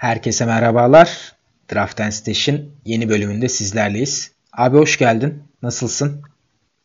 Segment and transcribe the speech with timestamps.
[0.00, 1.32] Herkese merhabalar.
[1.74, 4.32] Draft and Station yeni bölümünde sizlerleyiz.
[4.52, 5.42] Abi hoş geldin.
[5.62, 6.22] Nasılsın?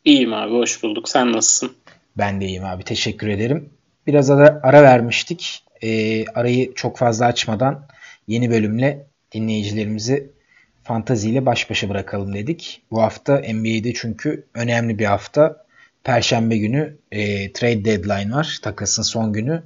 [0.04, 1.08] İyiyim abi hoş bulduk.
[1.08, 1.76] Sen nasılsın?
[2.18, 2.84] Ben de iyiyim abi.
[2.84, 3.70] Teşekkür ederim.
[4.06, 5.64] Biraz ara, ara vermiştik.
[5.82, 7.86] Ee, arayı çok fazla açmadan
[8.28, 10.30] yeni bölümle dinleyicilerimizi
[10.82, 12.82] fantaziyle baş başa bırakalım dedik.
[12.90, 15.64] Bu hafta NBA'de çünkü önemli bir hafta.
[16.04, 18.58] Perşembe günü e, trade deadline var.
[18.62, 19.62] Takasın son günü.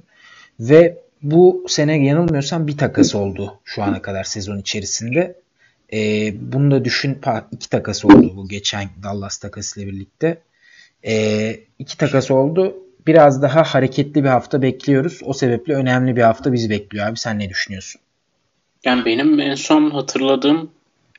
[0.59, 5.35] Ve bu sene yanılmıyorsam bir takas oldu şu ana kadar sezon içerisinde.
[5.93, 7.17] E, bunu da düşün
[7.51, 10.41] iki takas oldu bu geçen Dallas takasıyla birlikte.
[11.05, 12.75] E, iki takas oldu.
[13.07, 15.19] Biraz daha hareketli bir hafta bekliyoruz.
[15.23, 17.17] O sebeple önemli bir hafta bizi bekliyor abi.
[17.17, 18.01] Sen ne düşünüyorsun?
[18.83, 20.71] Yani benim en son hatırladığım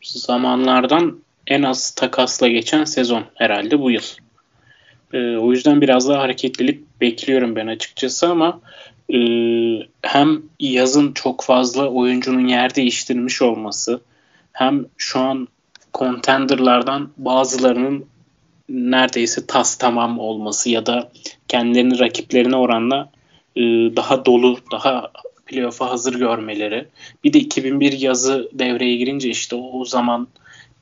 [0.03, 4.03] zamanlardan en az takasla geçen sezon herhalde bu yıl.
[5.13, 8.61] Ee, o yüzden biraz daha hareketlilik bekliyorum ben açıkçası ama
[9.13, 9.19] e,
[10.03, 14.01] hem yazın çok fazla oyuncunun yer değiştirmiş olması
[14.53, 15.49] hem şu an
[15.95, 18.07] contenderlardan bazılarının
[18.69, 21.13] neredeyse tas tamam olması ya da
[21.49, 23.11] kendilerini rakiplerine oranla
[23.57, 23.63] e,
[23.97, 25.11] daha dolu, daha
[25.47, 26.89] playoff'a hazır görmeleri.
[27.25, 30.29] Bir de 2001 yazı devreye girince işte o, zaman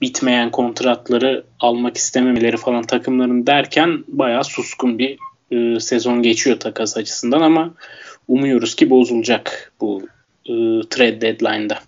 [0.00, 5.18] bitmeyen kontratları almak istememeleri falan takımların derken bayağı suskun bir
[5.50, 7.74] e, sezon geçiyor takas açısından ama
[8.30, 10.02] umuyoruz ki bozulacak bu
[10.46, 10.52] e,
[10.90, 11.78] trade deadline'da.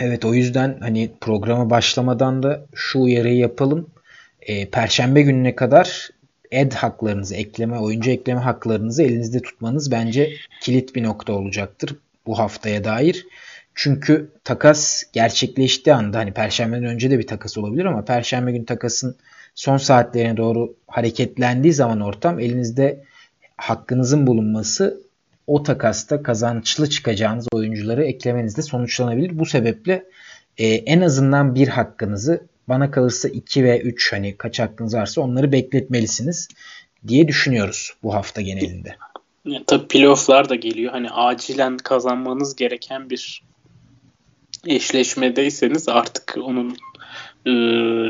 [0.00, 3.90] Evet o yüzden hani programa başlamadan da şu uyarıyı yapalım.
[4.42, 6.10] E, Perşembe gününe kadar
[6.50, 10.30] ed haklarınızı, ekleme, oyuncu ekleme haklarınızı elinizde tutmanız bence
[10.62, 13.26] kilit bir nokta olacaktır bu haftaya dair.
[13.74, 19.16] Çünkü takas gerçekleştiği anda hani perşembeden önce de bir takas olabilir ama perşembe günü takasın
[19.54, 23.04] son saatlerine doğru hareketlendiği zaman ortam elinizde
[23.56, 25.09] hakkınızın bulunması
[25.50, 29.38] o takasta kazançlı çıkacağınız oyuncuları eklemenizde sonuçlanabilir.
[29.38, 30.04] Bu sebeple
[30.58, 35.52] e, en azından bir hakkınızı bana kalırsa 2 ve 3 hani kaç hakkınız varsa onları
[35.52, 36.48] bekletmelisiniz
[37.08, 38.96] diye düşünüyoruz bu hafta genelinde.
[39.44, 40.92] Ya, tabii playofflar da geliyor.
[40.92, 43.42] Hani acilen kazanmanız gereken bir
[44.66, 46.70] eşleşmedeyseniz artık onun
[47.46, 47.50] e,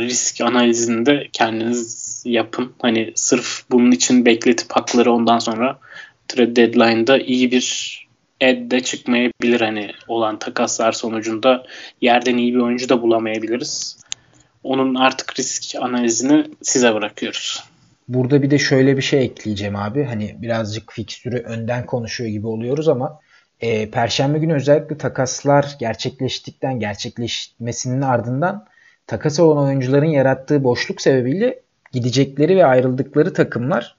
[0.01, 2.73] risk analizinde kendiniz yapın.
[2.83, 5.79] Hani sırf bunun için bekletip hakları ondan sonra
[6.31, 8.01] trade deadline'da iyi bir
[8.41, 11.65] edde çıkmayabilir hani olan takaslar sonucunda
[12.01, 14.01] yerden iyi bir oyuncu da bulamayabiliriz.
[14.65, 17.65] Onun artık risk analizini size bırakıyoruz.
[18.09, 20.05] Burada bir de şöyle bir şey ekleyeceğim abi.
[20.05, 23.21] Hani birazcık fikstürü önden konuşuyor gibi oluyoruz ama
[23.61, 28.67] e, Perşembe günü özellikle takaslar gerçekleştikten gerçekleşmesinin ardından
[29.07, 31.61] takas olan oyuncuların yarattığı boşluk sebebiyle
[31.93, 33.97] gidecekleri ve ayrıldıkları takımlar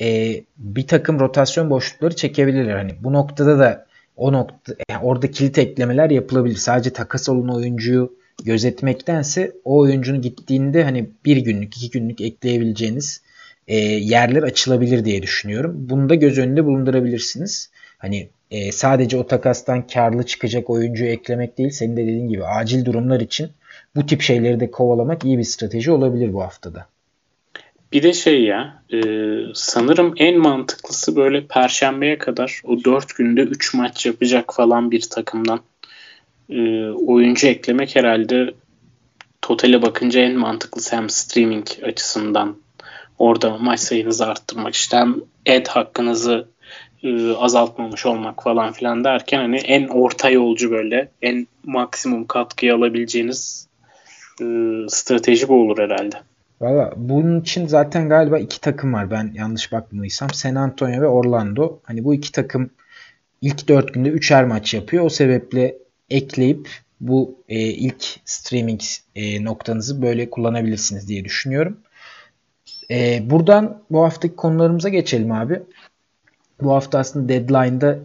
[0.00, 2.76] e, bir takım rotasyon boşlukları çekebilirler.
[2.76, 3.86] Hani bu noktada da
[4.16, 6.56] o nokta yani orada kilit eklemeler yapılabilir.
[6.56, 13.22] Sadece takas olan oyuncuyu gözetmektense o oyuncunun gittiğinde hani bir günlük iki günlük ekleyebileceğiniz
[13.68, 15.74] e, yerler açılabilir diye düşünüyorum.
[15.76, 17.70] Bunu da göz önünde bulundurabilirsiniz.
[17.98, 22.84] Hani e, sadece o takastan karlı çıkacak oyuncuyu eklemek değil senin de dediğin gibi acil
[22.84, 23.50] durumlar için
[23.96, 26.86] bu tip şeyleri de kovalamak iyi bir strateji olabilir bu haftada.
[27.92, 29.00] Bir de şey ya e,
[29.54, 35.60] sanırım en mantıklısı böyle perşembeye kadar o 4 günde 3 maç yapacak falan bir takımdan
[36.50, 38.54] e, oyuncu eklemek herhalde
[39.42, 42.56] totale bakınca en mantıklısı hem streaming açısından
[43.18, 45.16] orada maç sayınızı arttırmak işte hem
[45.48, 46.48] ad hakkınızı
[47.02, 53.68] e, azaltmamış olmak falan filan derken hani en orta yolcu böyle en maksimum katkıyı alabileceğiniz
[54.40, 54.44] e,
[54.88, 56.16] strateji bu olur herhalde.
[56.62, 60.30] Valla bunun için zaten galiba iki takım var ben yanlış bakmadıysam.
[60.30, 61.80] San Antonio ve Orlando.
[61.82, 62.70] Hani bu iki takım
[63.40, 65.04] ilk dört günde üçer maç yapıyor.
[65.04, 65.74] O sebeple
[66.10, 66.68] ekleyip
[67.00, 68.80] bu e, ilk streaming
[69.14, 71.78] e, noktanızı böyle kullanabilirsiniz diye düşünüyorum.
[72.90, 75.62] E, buradan bu haftaki konularımıza geçelim abi.
[76.62, 77.98] Bu hafta aslında deadline'da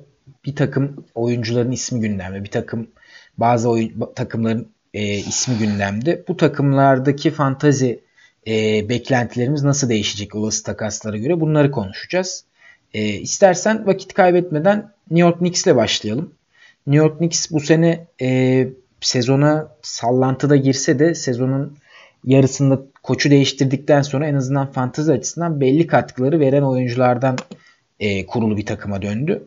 [0.45, 2.43] bir takım oyuncuların ismi gündemde.
[2.43, 2.87] Bir takım
[3.37, 6.23] bazı oyun, takımların e, ismi gündemde.
[6.27, 8.06] Bu takımlardaki fantazi
[8.47, 12.43] e, beklentilerimiz nasıl değişecek olası takaslara göre bunları konuşacağız.
[12.93, 16.33] E, istersen vakit kaybetmeden New York Knicks ile başlayalım.
[16.87, 18.67] New York Knicks bu sene e,
[19.01, 21.77] sezona sallantıda girse de sezonun
[22.23, 27.37] yarısında koçu değiştirdikten sonra en azından fantezi açısından belli katkıları veren oyunculardan
[27.99, 29.43] e, kurulu bir takıma döndü.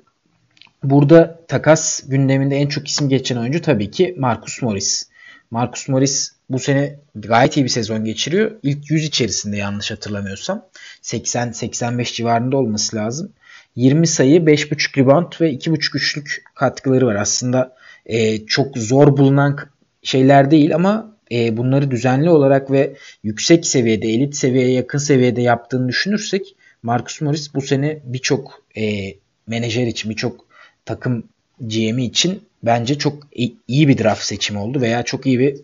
[0.85, 5.09] Burada takas gündeminde en çok isim geçen oyuncu tabii ki Marcus Morris.
[5.51, 8.51] Marcus Morris bu sene gayet iyi bir sezon geçiriyor.
[8.63, 10.67] İlk 100 içerisinde yanlış hatırlamıyorsam.
[11.03, 13.33] 80-85 civarında olması lazım.
[13.77, 17.15] 20 sayı, 5.5 rebound ve 2.5 üçlük katkıları var.
[17.15, 17.77] Aslında
[18.07, 19.59] e, çok zor bulunan
[20.03, 25.89] şeyler değil ama e, bunları düzenli olarak ve yüksek seviyede, elit seviyeye yakın seviyede yaptığını
[25.89, 29.15] düşünürsek Marcus Morris bu sene birçok e,
[29.47, 30.47] menajer için, birçok
[30.85, 31.25] takım
[31.61, 33.29] GM'i için bence çok
[33.69, 35.57] iyi bir draft seçimi oldu veya çok iyi bir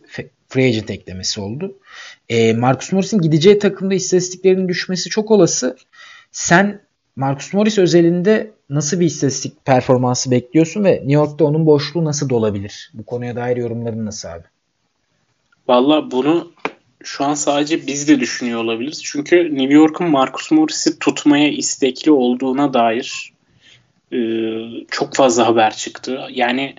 [0.56, 1.75] free agent eklemesi oldu.
[2.29, 5.76] E, Marcus Morris'in gideceği takımda istatistiklerinin düşmesi çok olası.
[6.32, 6.81] Sen
[7.17, 12.91] Marcus Morris özelinde nasıl bir istatistik performansı bekliyorsun ve New York'ta onun boşluğu nasıl dolabilir?
[12.94, 14.44] Bu konuya dair yorumların nasıl abi?
[15.69, 16.53] Valla bunu
[17.05, 19.05] şu an sadece biz de düşünüyor olabiliriz.
[19.05, 23.32] Çünkü New York'un Marcus Morris'i tutmaya istekli olduğuna dair
[24.12, 24.19] e,
[24.91, 26.20] çok fazla haber çıktı.
[26.31, 26.75] Yani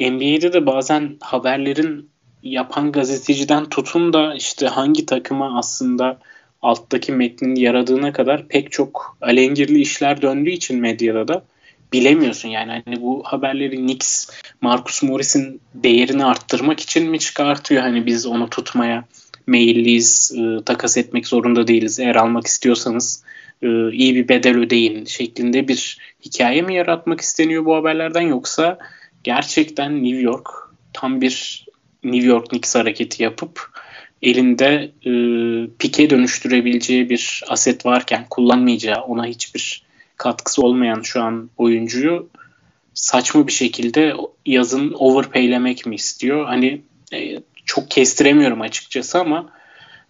[0.00, 2.13] NBA'de de bazen haberlerin
[2.44, 6.18] yapan gazeteciden tutun da işte hangi takıma aslında
[6.62, 11.44] alttaki metnin yaradığına kadar pek çok alengirli işler döndüğü için medyada da
[11.92, 12.82] bilemiyorsun yani.
[12.84, 14.28] Hani bu haberleri Knicks
[14.60, 17.82] Marcus Morris'in değerini arttırmak için mi çıkartıyor?
[17.82, 19.04] Hani biz onu tutmaya
[19.46, 22.00] meyilliyiz e, takas etmek zorunda değiliz.
[22.00, 23.24] Eğer almak istiyorsanız
[23.62, 28.20] e, iyi bir bedel ödeyin şeklinde bir hikaye mi yaratmak isteniyor bu haberlerden?
[28.20, 28.78] Yoksa
[29.24, 30.48] gerçekten New York
[30.92, 31.64] tam bir
[32.04, 33.70] New York Knicks hareketi yapıp
[34.22, 35.12] elinde e,
[35.78, 39.82] pike dönüştürebileceği bir aset varken kullanmayacağı ona hiçbir
[40.16, 42.28] katkısı olmayan şu an oyuncuyu
[42.94, 44.14] saçma bir şekilde
[44.46, 46.46] yazın overpaylemek mi istiyor?
[46.46, 46.80] Hani
[47.12, 49.50] e, çok kestiremiyorum açıkçası ama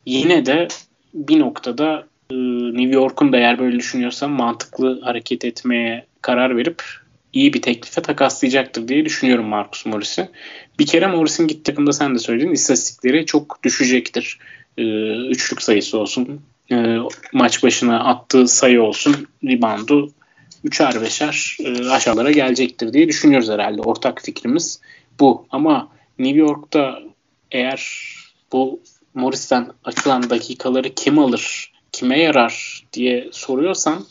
[0.07, 0.69] yine de
[1.15, 2.35] bir noktada e,
[2.75, 6.83] New York'un da eğer böyle düşünüyorsam mantıklı hareket etmeye karar verip
[7.35, 10.29] iyi bir teklife takaslayacaktır diye düşünüyorum Marcus Morris'i.
[10.79, 14.39] Bir kere Morris'in git takımda sen de söyledin istatistikleri çok düşecektir.
[14.79, 14.83] Ee,
[15.29, 16.41] üçlük sayısı olsun,
[16.73, 16.97] e,
[17.33, 20.13] maç başına attığı sayı olsun, reboundu
[20.65, 23.83] üçer beşer e, aşağılara gelecektir diye düşünüyoruz herhalde.
[23.83, 24.81] Ortak fikrimiz
[25.21, 25.47] bu.
[25.51, 25.89] Ama
[26.19, 26.99] New York'ta
[27.51, 28.11] eğer
[28.53, 28.81] bu
[29.15, 34.07] Morris'ten açılan dakikaları kim alır, kime yarar diye soruyorsan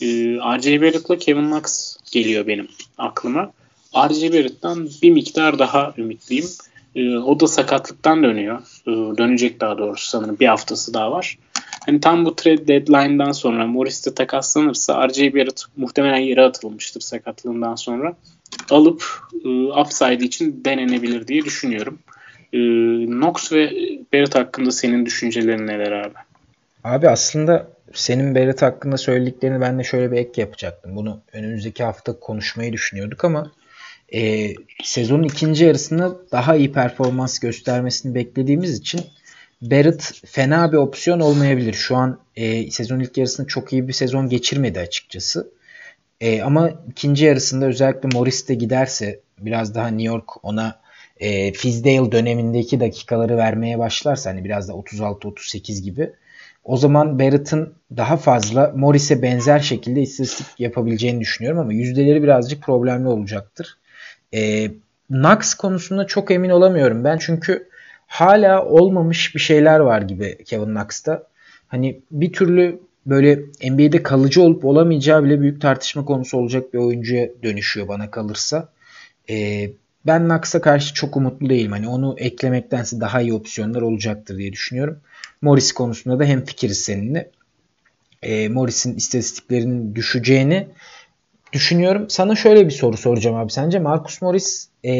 [0.00, 0.80] e, R.J.
[0.80, 2.68] Barrett'la Kevin Knox geliyor benim
[2.98, 3.52] aklıma.
[3.94, 4.32] R.J.
[4.32, 6.46] Barrett'tan bir miktar daha ümitliyim.
[6.94, 8.58] E, o da sakatlıktan dönüyor.
[8.86, 10.36] E, dönecek daha doğrusu sanırım.
[10.40, 11.38] Bir haftası daha var.
[11.86, 15.34] Hani tam bu trade deadline'dan sonra Morris'te takaslanırsa R.J.
[15.34, 18.16] Barrett muhtemelen yere atılmıştır sakatlığından sonra.
[18.70, 19.04] Alıp
[19.44, 21.98] e, upside için denenebilir diye düşünüyorum.
[22.52, 22.58] E,
[23.06, 23.70] Knox ve
[24.12, 26.25] Barrett hakkında senin düşüncelerin neler abi?
[26.86, 30.96] Abi aslında senin Barrett hakkında söylediklerini ben de şöyle bir ek yapacaktım.
[30.96, 33.52] Bunu önümüzdeki hafta konuşmayı düşünüyorduk ama
[34.14, 34.50] e,
[34.84, 39.00] sezonun ikinci yarısında daha iyi performans göstermesini beklediğimiz için
[39.62, 41.72] Barrett fena bir opsiyon olmayabilir.
[41.72, 45.52] Şu an e, sezon ilk yarısında çok iyi bir sezon geçirmedi açıkçası.
[46.20, 50.80] E, ama ikinci yarısında özellikle Morris de giderse biraz daha New York ona
[51.20, 56.12] e, Fizdale dönemindeki dakikaları vermeye başlarsa hani biraz da 36-38 gibi
[56.66, 63.08] o zaman Barrett'ın daha fazla Morris'e benzer şekilde istatistik yapabileceğini düşünüyorum ama yüzdeleri birazcık problemli
[63.08, 63.78] olacaktır.
[64.34, 64.70] E,
[65.08, 67.68] Knox konusunda çok emin olamıyorum ben çünkü
[68.06, 71.22] hala olmamış bir şeyler var gibi Kevin Knox'ta.
[71.68, 73.36] Hani bir türlü böyle
[73.70, 78.68] NBA'de kalıcı olup olamayacağı bile büyük tartışma konusu olacak bir oyuncuya dönüşüyor bana kalırsa.
[79.30, 79.70] Ee,
[80.06, 81.72] ben Knox'a karşı çok umutlu değilim.
[81.72, 85.00] Hani onu eklemektense daha iyi opsiyonlar olacaktır diye düşünüyorum.
[85.42, 87.30] Morris konusunda da hem fikiriz seninle.
[88.22, 90.68] E, Morris'in istatistiklerinin düşeceğini
[91.52, 92.10] düşünüyorum.
[92.10, 93.52] Sana şöyle bir soru soracağım abi.
[93.52, 94.92] Sence Marcus Morris e,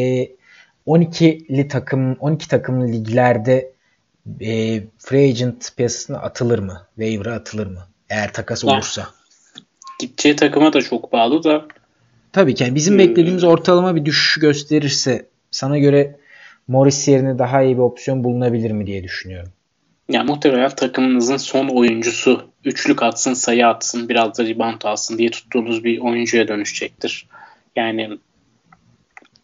[0.87, 3.73] 12'li takım 12 takımlı liglerde
[4.40, 6.87] e, free agent piyasasına atılır mı?
[6.95, 7.87] Waiver'a atılır mı?
[8.11, 9.09] Eğer takas olursa.
[10.00, 11.66] Gideceği takıma da çok bağlı da.
[12.33, 12.64] Tabii ki.
[12.64, 12.99] Yani bizim hmm.
[12.99, 16.16] beklediğimiz ortalama bir düşüş gösterirse sana göre
[16.69, 19.52] Morris yerine daha iyi bir opsiyon bulunabilir mi diye düşünüyorum.
[20.09, 25.85] Ya muhtemelen takımınızın son oyuncusu üçlük atsın, sayı atsın, biraz da rebound alsın diye tuttuğunuz
[25.85, 27.29] bir oyuncuya dönüşecektir.
[27.77, 28.19] Yani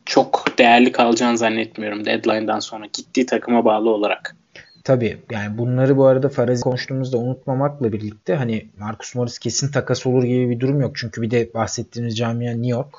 [0.06, 4.36] çok değerli kalacağını zannetmiyorum deadline'dan sonra gittiği takıma bağlı olarak.
[4.84, 10.24] Tabii yani bunları bu arada farazi konuştuğumuzda unutmamakla birlikte hani Marcus Morris kesin takas olur
[10.24, 10.92] gibi bir durum yok.
[10.96, 12.96] Çünkü bir de bahsettiğimiz camia New York.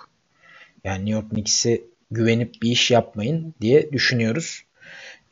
[0.83, 4.63] Yani New York Knicks'e güvenip bir iş yapmayın diye düşünüyoruz.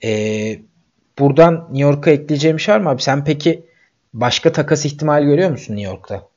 [0.04, 0.60] Ee,
[1.20, 3.02] buradan New York'a ekleyeceğim şey var mı abi?
[3.02, 3.64] Sen peki
[4.14, 6.28] başka takas ihtimali görüyor musun New York'ta?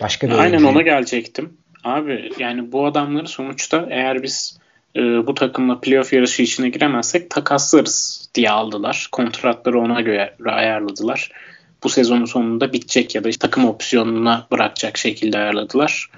[0.00, 1.52] Başka bir Aynen ona gelecektim.
[1.84, 4.58] Abi yani bu adamları sonuçta eğer biz
[4.96, 9.08] e, bu takımla playoff yarışı içine giremezsek takaslarız diye aldılar.
[9.12, 11.30] Kontratları ona göre ayarladılar.
[11.82, 16.10] Bu sezonun sonunda bitecek ya da takım opsiyonuna bırakacak şekilde ayarladılar.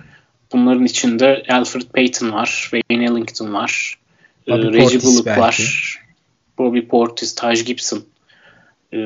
[0.53, 3.99] Bunların içinde Alfred Payton var, Wayne Ellington var,
[4.49, 5.41] Bobby Reggie Portis Bullock belki.
[5.41, 6.08] var.
[6.59, 8.03] Bobby Portis, Taj Gibson.
[8.93, 8.99] Ee,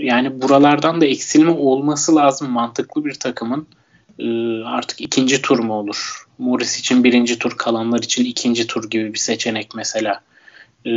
[0.00, 3.66] yani buralardan da eksilme olması lazım mantıklı bir takımın.
[4.18, 6.26] Ee, artık ikinci tur mu olur?
[6.38, 10.20] Morris için birinci tur, kalanlar için ikinci tur gibi bir seçenek mesela
[10.86, 10.90] e,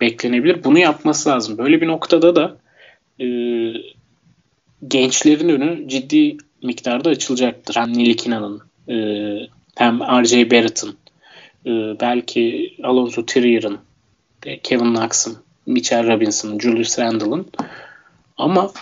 [0.00, 0.64] beklenebilir.
[0.64, 1.58] Bunu yapması lazım.
[1.58, 2.56] Böyle bir noktada da
[3.20, 3.26] e,
[4.88, 7.76] gençlerin önü ciddi miktarda açılacaktır.
[7.76, 8.96] Hem Nilikina'nın e,
[9.76, 10.50] hem R.J.
[10.50, 10.96] Barrett'ın
[11.66, 13.78] e, belki Alonso Trier'ın
[14.62, 17.46] Kevin Knox'ın Mitchell Robinson'ın Julius Randle'ın
[18.36, 18.72] ama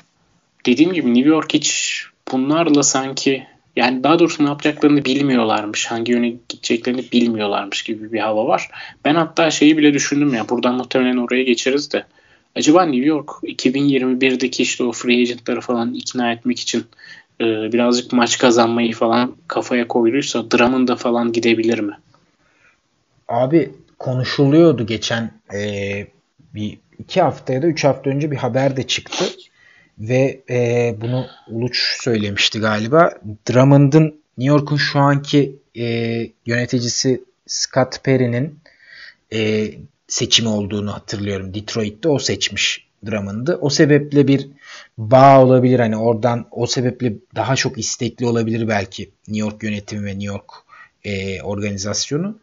[0.67, 3.47] dediğim gibi New York hiç bunlarla sanki
[3.77, 5.87] yani daha doğrusu ne yapacaklarını bilmiyorlarmış.
[5.87, 8.71] Hangi yöne gideceklerini bilmiyorlarmış gibi bir hava var.
[9.05, 12.05] Ben hatta şeyi bile düşündüm ya buradan muhtemelen oraya geçeriz de.
[12.57, 16.85] Acaba New York 2021'deki işte o free agentları falan ikna etmek için
[17.41, 21.99] e, birazcık maç kazanmayı falan kafaya koyduysa Drummond'a falan gidebilir mi?
[23.29, 26.07] Abi konuşuluyordu geçen e,
[26.55, 29.25] bir iki hafta ya da üç hafta önce bir haber de çıktı.
[29.99, 33.13] Ve e, bunu Uluç söylemişti galiba.
[33.51, 34.05] Drummond'ın
[34.39, 35.87] New York'un şu anki e,
[36.47, 38.61] yöneticisi Scott Perry'nin
[39.33, 39.71] e,
[40.09, 41.55] seçimi olduğunu hatırlıyorum.
[41.55, 43.59] Detroit'te o seçmiş Drummond'ı.
[43.61, 44.49] O sebeple bir
[44.99, 45.81] bağ olabilir.
[45.81, 50.53] Hani oradan o sebeple daha çok istekli olabilir belki New York yönetimi ve New York
[51.05, 52.39] e, organizasyonu.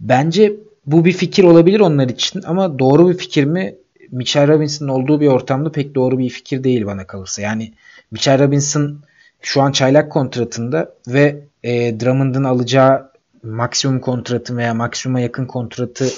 [0.00, 0.52] Bence
[0.86, 3.74] bu bir fikir olabilir onlar için ama doğru bir fikir mi?
[4.10, 7.42] Mitchell Robinson'ın olduğu bir ortamda pek doğru bir fikir değil bana kalırsa.
[7.42, 7.72] Yani
[8.10, 9.00] Mitchell Robinson
[9.42, 13.10] şu an çaylak kontratında ve e, Drummond'ın alacağı
[13.42, 16.08] maksimum kontratı veya maksimuma yakın kontratı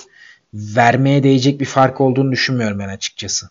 [0.54, 3.50] vermeye değecek bir fark olduğunu düşünmüyorum ben açıkçası.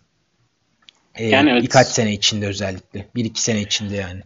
[1.15, 1.63] Ee, yani evet.
[1.63, 3.08] birkaç sene içinde özellikle.
[3.15, 4.22] Bir iki sene içinde yani.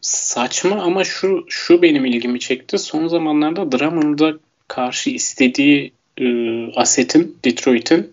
[0.00, 2.78] Saçma ama şu şu benim ilgimi çekti.
[2.78, 4.32] Son zamanlarda Drummond'a
[4.68, 6.26] karşı istediği e,
[6.76, 8.12] asetin Detroit'in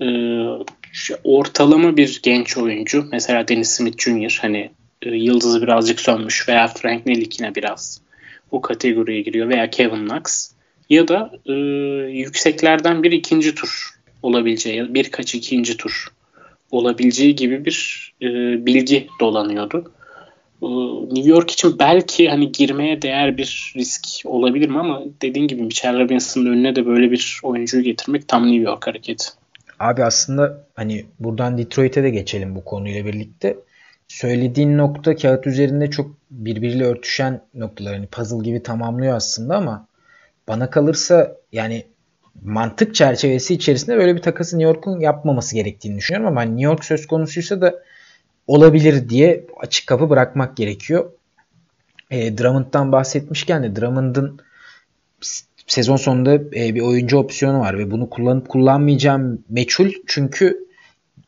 [0.00, 0.06] e,
[1.24, 3.08] ortalama bir genç oyuncu.
[3.12, 4.38] Mesela Dennis Smith Jr.
[4.42, 4.70] hani
[5.02, 8.00] e, yıldızı birazcık sönmüş veya Frank Ntilikina biraz
[8.50, 10.50] o kategoriye giriyor veya Kevin Knox
[10.90, 11.52] ya da e,
[12.12, 13.90] yükseklerden bir ikinci tur
[14.22, 16.08] olabileceği birkaç ikinci tur
[16.70, 18.26] olabileceği gibi bir e,
[18.66, 19.92] bilgi dolanıyordu.
[20.62, 26.00] New York için belki hani girmeye değer bir risk olabilir mi ama dediğin gibi Mitchell
[26.00, 29.24] Robinson'ın önüne de böyle bir oyuncuyu getirmek tam New York hareketi.
[29.78, 33.56] Abi aslında hani buradan Detroit'e de geçelim bu konuyla birlikte.
[34.08, 37.94] Söylediğin nokta kağıt üzerinde çok birbiriyle örtüşen noktalar.
[37.94, 39.86] Hani puzzle gibi tamamlıyor aslında ama
[40.48, 41.84] bana kalırsa yani
[42.42, 47.06] mantık çerçevesi içerisinde böyle bir takası New York'un yapmaması gerektiğini düşünüyorum ama New York söz
[47.06, 47.74] konusuysa da
[48.48, 51.12] olabilir diye açık kapı bırakmak gerekiyor.
[52.10, 54.40] E, Drummond'dan bahsetmişken de Drummond'ın
[55.66, 60.68] sezon sonunda e, bir oyuncu opsiyonu var ve bunu kullanıp kullanmayacağım meçhul çünkü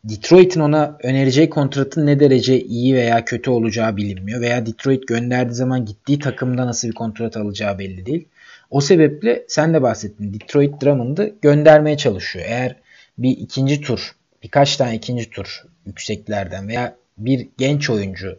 [0.04, 5.84] Detroit'in ona önereceği kontratın ne derece iyi veya kötü olacağı bilinmiyor veya Detroit gönderdiği zaman
[5.84, 8.28] gittiği takımda nasıl bir kontrat alacağı belli değil.
[8.70, 10.34] O sebeple sen de bahsettin.
[10.34, 12.44] Detroit Drummond'ı göndermeye çalışıyor.
[12.48, 12.76] Eğer
[13.18, 14.12] bir ikinci tur,
[14.42, 18.38] birkaç tane ikinci tur yükseklerden veya bir genç oyuncu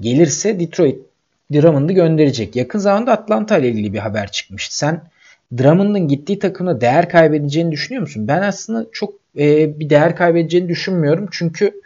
[0.00, 1.00] gelirse Detroit
[1.52, 2.56] Drummond'ı gönderecek.
[2.56, 4.76] Yakın zamanda Atlanta ile ilgili bir haber çıkmıştı.
[4.76, 5.02] Sen
[5.58, 8.28] Drummond'ın gittiği takımda değer kaybedeceğini düşünüyor musun?
[8.28, 11.28] Ben aslında çok e, bir değer kaybedeceğini düşünmüyorum.
[11.30, 11.80] Çünkü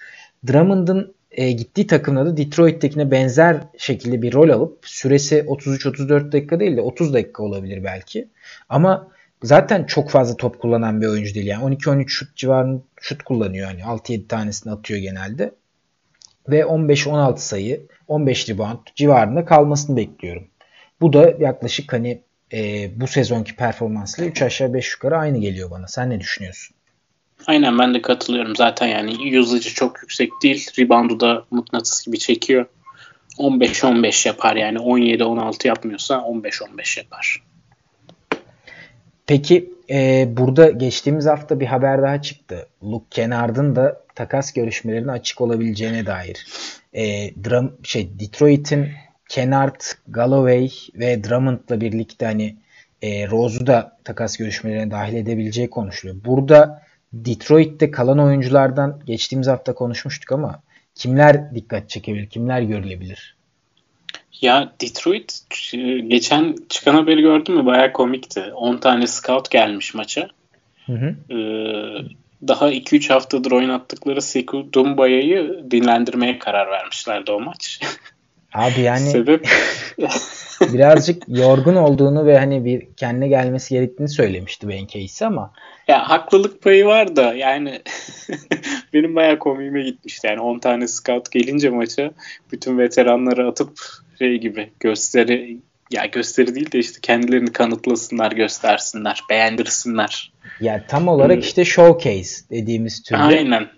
[0.47, 6.77] Drummond'ın e, gittiği takımda da Detroit'tekine benzer şekilde bir rol alıp süresi 33-34 dakika değil
[6.77, 8.29] de 30 dakika olabilir belki.
[8.69, 9.09] Ama
[9.43, 11.47] zaten çok fazla top kullanan bir oyuncu değil.
[11.47, 13.69] Yani 12-13 şut civarında şut kullanıyor.
[13.71, 15.53] Yani 6-7 tanesini atıyor genelde.
[16.51, 20.47] Ve 15-16 sayı, 15 rebound civarında kalmasını bekliyorum.
[21.01, 22.21] Bu da yaklaşık hani
[22.53, 25.89] e, bu sezonki performansla 3 aşağı 5 yukarı aynı geliyor bana.
[25.89, 26.77] Sen ne düşünüyorsun?
[27.47, 28.57] Aynen ben de katılıyorum.
[28.57, 30.71] Zaten yani usage'ı çok yüksek değil.
[30.79, 32.67] Rebound'u da mıknatıs gibi çekiyor.
[33.39, 37.43] 15-15 yapar yani 17-16 yapmıyorsa 15-15 yapar.
[39.27, 42.69] Peki e, burada geçtiğimiz hafta bir haber daha çıktı.
[42.83, 46.47] Luke Kennard'ın da takas görüşmelerine açık olabileceğine dair.
[46.93, 48.89] E, Drum, şey Detroit'in
[49.29, 52.57] Kennard, Galloway ve Drummond'la birlikte hani
[53.03, 56.25] e, Rose'u da takas görüşmelerine dahil edebileceği konuşuluyor.
[56.25, 60.63] Burada Detroit'te kalan oyunculardan geçtiğimiz hafta konuşmuştuk ama
[60.95, 63.37] kimler dikkat çekebilir, kimler görülebilir?
[64.41, 65.41] Ya Detroit
[66.09, 67.67] geçen çıkan haberi gördün mü?
[67.67, 68.53] Baya komikti.
[68.55, 70.29] 10 tane scout gelmiş maça.
[70.87, 71.35] Hı hı.
[71.35, 77.81] Ee, daha 2-3 haftadır oynattıkları Sekou Dumbaya'yı dinlendirmeye karar vermişlerdi o maç.
[78.55, 79.49] Abi yani sebep
[80.73, 85.53] birazcık yorgun olduğunu ve hani bir kendine gelmesi gerektiğini söylemişti Ben Casey ama
[85.89, 87.81] ya haklılık payı var da yani
[88.93, 90.27] benim bayağı komiğime gitmişti.
[90.27, 92.11] Yani 10 tane scout gelince maça
[92.53, 93.71] bütün veteranları atıp
[94.19, 95.59] şey gibi gösteri
[95.91, 100.33] ya gösteri değil de işte kendilerini kanıtlasınlar, göstersinler, beğendirsinler.
[100.61, 101.43] Ya tam olarak hmm.
[101.43, 103.21] işte showcase dediğimiz türde.
[103.21, 103.69] Aynen.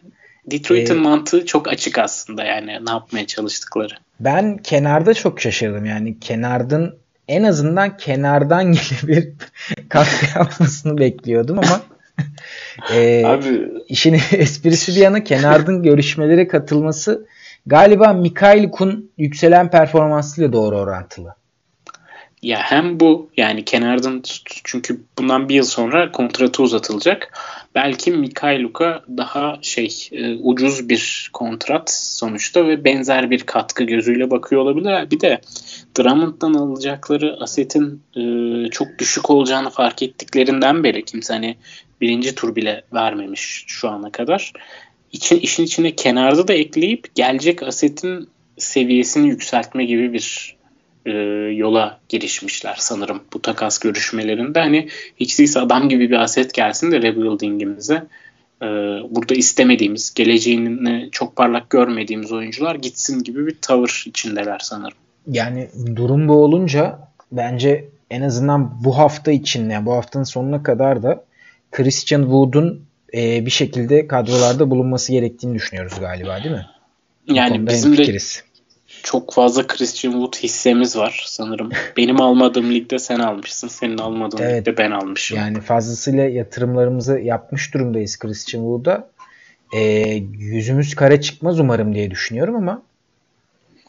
[0.46, 3.94] Detroit'in ee, mantığı çok açık aslında yani ne yapmaya çalıştıkları.
[4.20, 9.28] Ben kenarda çok şaşırdım yani kenardın en azından kenardan gelip bir
[9.88, 11.80] katkı yapmasını bekliyordum ama
[12.94, 13.68] e, Abi.
[13.88, 17.26] işin esprisi bir yana kenardın görüşmelere katılması
[17.66, 21.34] galiba Mikhail Kun yükselen performansıyla doğru orantılı.
[22.42, 24.22] Ya hem bu yani kenardan
[24.64, 27.38] çünkü bundan bir yıl sonra kontratı uzatılacak.
[27.74, 34.62] Belki Mikhailuk'a daha şey e, ucuz bir kontrat sonuçta ve benzer bir katkı gözüyle bakıyor
[34.62, 35.10] olabilir.
[35.10, 35.40] Bir de
[35.98, 38.22] Drummond'dan alacakları asetin e,
[38.70, 41.56] çok düşük olacağını fark ettiklerinden beri kimse hani
[42.00, 44.52] birinci tur bile vermemiş şu ana kadar.
[45.12, 50.56] İçin, işin içine kenarda da ekleyip gelecek asetin seviyesini yükseltme gibi bir
[51.06, 51.10] e,
[51.56, 54.60] yola girişmişler sanırım bu takas görüşmelerinde.
[54.60, 58.06] Hani hiç değilse adam gibi bir aset gelsin de rebuilding'imize
[58.62, 58.66] e,
[59.10, 64.98] burada istemediğimiz, geleceğini çok parlak görmediğimiz oyuncular gitsin gibi bir tavır içindeler sanırım.
[65.26, 66.98] Yani durum bu olunca
[67.32, 71.24] bence en azından bu hafta için yani bu haftanın sonuna kadar da
[71.70, 76.66] Christian Wood'un e, bir şekilde kadrolarda bulunması gerektiğini düşünüyoruz galiba değil mi?
[77.26, 78.18] Yani bizim de
[79.02, 81.70] çok fazla Christian Wood hissemiz var sanırım.
[81.96, 83.68] Benim almadığım ligde sen almışsın.
[83.68, 85.38] Senin almadığın evet, ligde ben almışım.
[85.38, 89.08] Yani fazlasıyla yatırımlarımızı yapmış durumdayız Christian Wood'a.
[89.72, 92.82] Ee, yüzümüz kare çıkmaz umarım diye düşünüyorum ama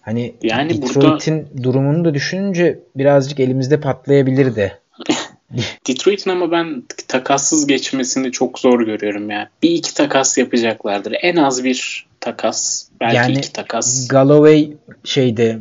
[0.01, 1.63] hani yani Detroit'in burada...
[1.63, 4.79] durumunu da düşününce birazcık elimizde patlayabilir de.
[5.88, 9.50] Detroit'in ama ben takassız geçmesini çok zor görüyorum ya.
[9.63, 11.15] Bir iki takas yapacaklardır.
[11.22, 12.90] En az bir takas.
[13.00, 14.07] Belki yani, iki takas.
[14.07, 15.59] Galloway şeyde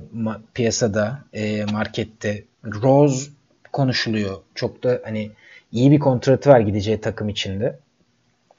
[0.55, 3.31] piyasada e, markette Rose
[3.72, 4.37] konuşuluyor.
[4.55, 5.31] Çok da hani
[5.72, 7.79] iyi bir kontratı var gideceği takım içinde.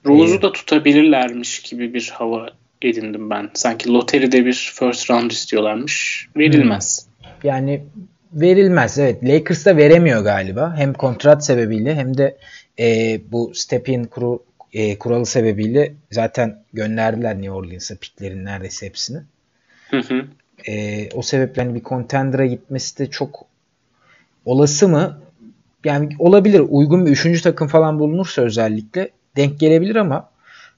[0.06, 2.50] Rose'u ee, da tutabilirlermiş gibi bir hava
[2.82, 3.50] edindim ben.
[3.54, 6.28] Sanki loteride bir first round istiyorlarmış.
[6.38, 7.08] Verilmez.
[7.20, 7.30] Hmm.
[7.44, 7.84] Yani
[8.34, 9.00] verilmez.
[9.00, 9.24] Evet.
[9.24, 10.76] Lakers da veremiyor galiba.
[10.78, 12.38] Hem kontrat sebebiyle hem de
[12.80, 19.22] e, bu step-in kuru, e, kuralı sebebiyle zaten gönderdiler New Orleans'a piklerin neredeyse hepsini.
[19.90, 20.26] Hı hı.
[20.68, 23.46] E, o sebeple hani bir contender'a gitmesi de çok
[24.46, 25.20] olası mı?
[25.84, 26.64] Yani olabilir.
[26.70, 30.30] Uygun bir üçüncü takım falan bulunursa özellikle denk gelebilir ama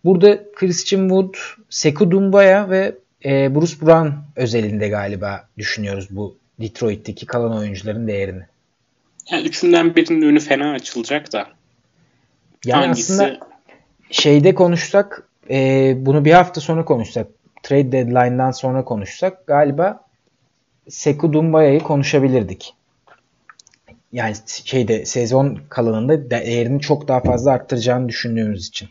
[0.06, 1.36] burada Christian Wood,
[1.70, 8.44] Sekou Dumbaya ve e, Bruce Brown özelinde galiba düşünüyoruz bu Detroit'teki kalan oyuncuların değerini.
[9.32, 11.48] Yani üçünden birinin önü fena açılacak da.
[12.66, 13.14] Yani Hangisi?
[13.14, 13.55] aslında
[14.12, 17.28] şeyde konuşsak e, bunu bir hafta sonra konuşsak
[17.63, 20.06] trade deadline'dan sonra konuşsak galiba
[20.89, 22.74] Seku Dumbaya'yı konuşabilirdik.
[24.13, 28.89] Yani şeyde sezon kalanında değerini çok daha fazla arttıracağını düşündüğümüz için.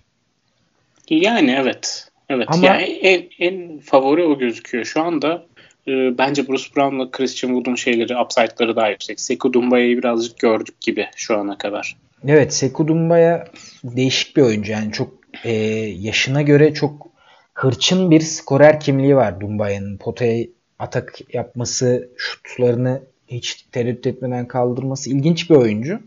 [1.10, 2.08] Yani evet.
[2.28, 2.48] Evet.
[2.50, 4.84] Ama yani en, en favori o gözüküyor.
[4.84, 5.46] Şu anda
[5.88, 9.20] e, bence Bruce Brown'la Christian Wood'un şeyleri, upside'ları daha yüksek.
[9.20, 11.96] Seku Dumbaya'yı birazcık gördük gibi şu ana kadar.
[12.28, 13.44] Evet Seku Dumbaya
[13.84, 14.72] değişik bir oyuncu.
[14.72, 15.08] Yani çok
[15.44, 15.52] e,
[15.98, 17.06] yaşına göre çok
[17.54, 19.98] hırçın bir skorer kimliği var Dumbaya'nın.
[19.98, 20.46] Potaya
[20.78, 26.00] atak yapması, şutlarını hiç tereddüt etmeden kaldırması ilginç bir oyuncu.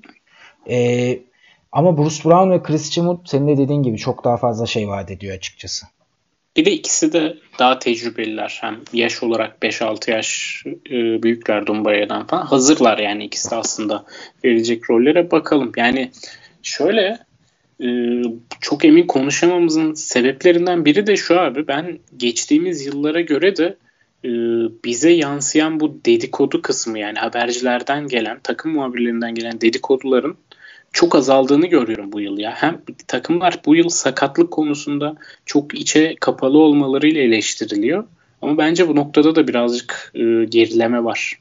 [0.70, 1.20] E,
[1.72, 5.12] ama Bruce Brown ve Christian Wood senin de dediğin gibi çok daha fazla şey vaat
[5.12, 5.86] ediyor açıkçası.
[6.58, 8.58] Bir de ikisi de daha tecrübeliler.
[8.62, 12.46] Hem yaş olarak 5-6 yaş e, büyükler Dumbaya'dan falan.
[12.46, 14.06] Hazırlar yani ikisi de aslında
[14.44, 15.72] verecek rollere bakalım.
[15.78, 16.12] Yani
[16.64, 17.20] şöyle
[17.84, 17.88] e,
[18.62, 21.68] çok emin konuşamamızın sebeplerinden biri de şu abi.
[21.68, 23.78] Ben geçtiğimiz yıllara göre de
[24.26, 24.30] e,
[24.86, 30.36] bize yansıyan bu dedikodu kısmı yani habercilerden gelen, takım muhabirlerinden gelen dedikoduların
[30.94, 32.52] çok azaldığını görüyorum bu yıl ya.
[32.56, 38.04] Hem takımlar bu yıl sakatlık konusunda çok içe kapalı olmalarıyla eleştiriliyor.
[38.42, 41.40] Ama bence bu noktada da birazcık e, gerileme var.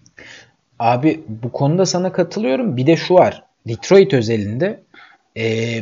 [0.79, 2.77] Abi bu konuda sana katılıyorum.
[2.77, 3.43] Bir de şu var.
[3.69, 4.83] Detroit özelinde
[5.37, 5.79] e,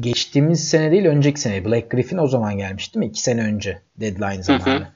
[0.00, 3.10] geçtiğimiz sene değil önceki sene Black Griffin o zaman gelmiş değil mi?
[3.10, 4.64] İki sene önce deadline zamanı.
[4.64, 4.86] Hı hı.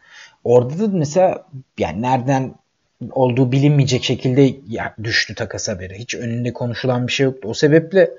[0.45, 1.47] Orada da mesela
[1.79, 2.55] yani nereden
[3.11, 4.55] olduğu bilinmeyecek şekilde
[5.05, 5.99] düştü takas haberi.
[5.99, 7.49] Hiç önünde konuşulan bir şey yoktu.
[7.49, 8.11] O sebeple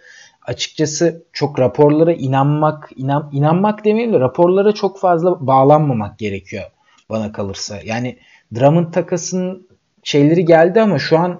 [0.45, 6.63] açıkçası çok raporlara inanmak, inan, inanmak demeyeyim de raporlara çok fazla bağlanmamak gerekiyor
[7.09, 7.79] bana kalırsa.
[7.85, 8.17] Yani
[8.55, 9.67] Drummond takasının
[10.03, 11.39] şeyleri geldi ama şu an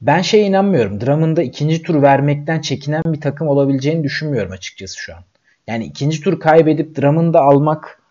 [0.00, 1.00] ben şeye inanmıyorum.
[1.00, 5.22] Drummond'a ikinci tur vermekten çekinen bir takım olabileceğini düşünmüyorum açıkçası şu an.
[5.66, 8.02] Yani ikinci tur kaybedip Drummond'ı almak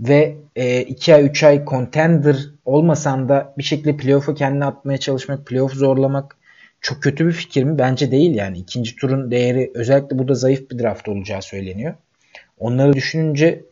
[0.00, 0.36] ve
[0.88, 5.72] 2 e, ay 3 ay contender olmasan da bir şekilde playoff'a kendini atmaya çalışmak, playoff
[5.72, 6.36] zorlamak
[6.80, 7.78] çok kötü bir fikir mi?
[7.78, 8.58] Bence değil yani.
[8.58, 11.94] ikinci turun değeri özellikle burada zayıf bir draft olacağı söyleniyor.
[12.58, 13.64] Onları düşününce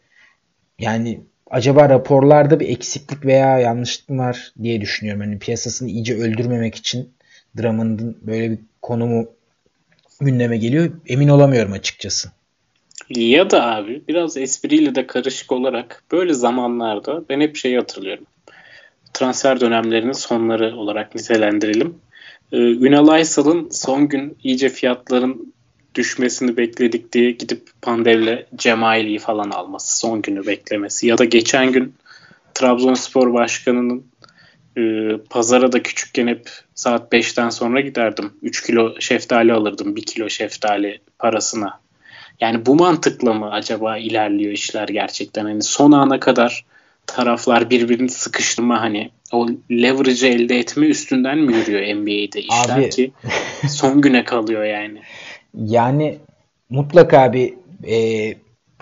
[0.79, 5.21] yani acaba raporlarda bir eksiklik veya yanlışlık mı var diye düşünüyorum.
[5.21, 7.11] Hani piyasasını iyice öldürmemek için
[7.57, 9.29] Drummond'ın böyle bir konumu
[10.21, 10.93] gündeme geliyor.
[11.07, 12.29] Emin olamıyorum açıkçası.
[13.11, 18.27] Ya da abi biraz espriyle de karışık olarak böyle zamanlarda ben hep şeyi hatırlıyorum.
[19.12, 21.94] Transfer dönemlerinin sonları olarak nitelendirelim.
[22.53, 25.53] Ee, Ünal Aysal'ın son gün iyice fiyatların
[25.94, 31.94] düşmesini bekledik diye gidip Pandev'le Cemaili'yi falan alması, son günü beklemesi ya da geçen gün
[32.55, 34.07] Trabzonspor Başkanı'nın
[34.77, 34.83] e,
[35.31, 38.33] pazara da küçükken hep saat 5'ten sonra giderdim.
[38.42, 41.81] 3 kilo şeftali alırdım 1 kilo şeftali parasına.
[42.40, 45.44] Yani bu mantıkla mı acaba ilerliyor işler gerçekten?
[45.44, 46.64] Hani son ana kadar
[47.07, 53.12] taraflar birbirini sıkıştırma hani o leverage'ı elde etme üstünden mi yürüyor NBA'de işler Abi, ki
[53.69, 55.01] son güne kalıyor yani.
[55.55, 56.19] Yani
[56.71, 57.55] mutlaka bir
[57.88, 58.35] e,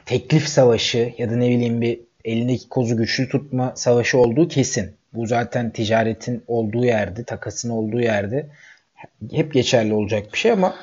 [0.06, 4.94] teklif savaşı ya da ne bileyim bir elindeki kozu güçlü tutma savaşı olduğu kesin.
[5.12, 8.46] Bu zaten ticaretin olduğu yerde, takasın olduğu yerde
[9.32, 10.74] hep geçerli olacak bir şey ama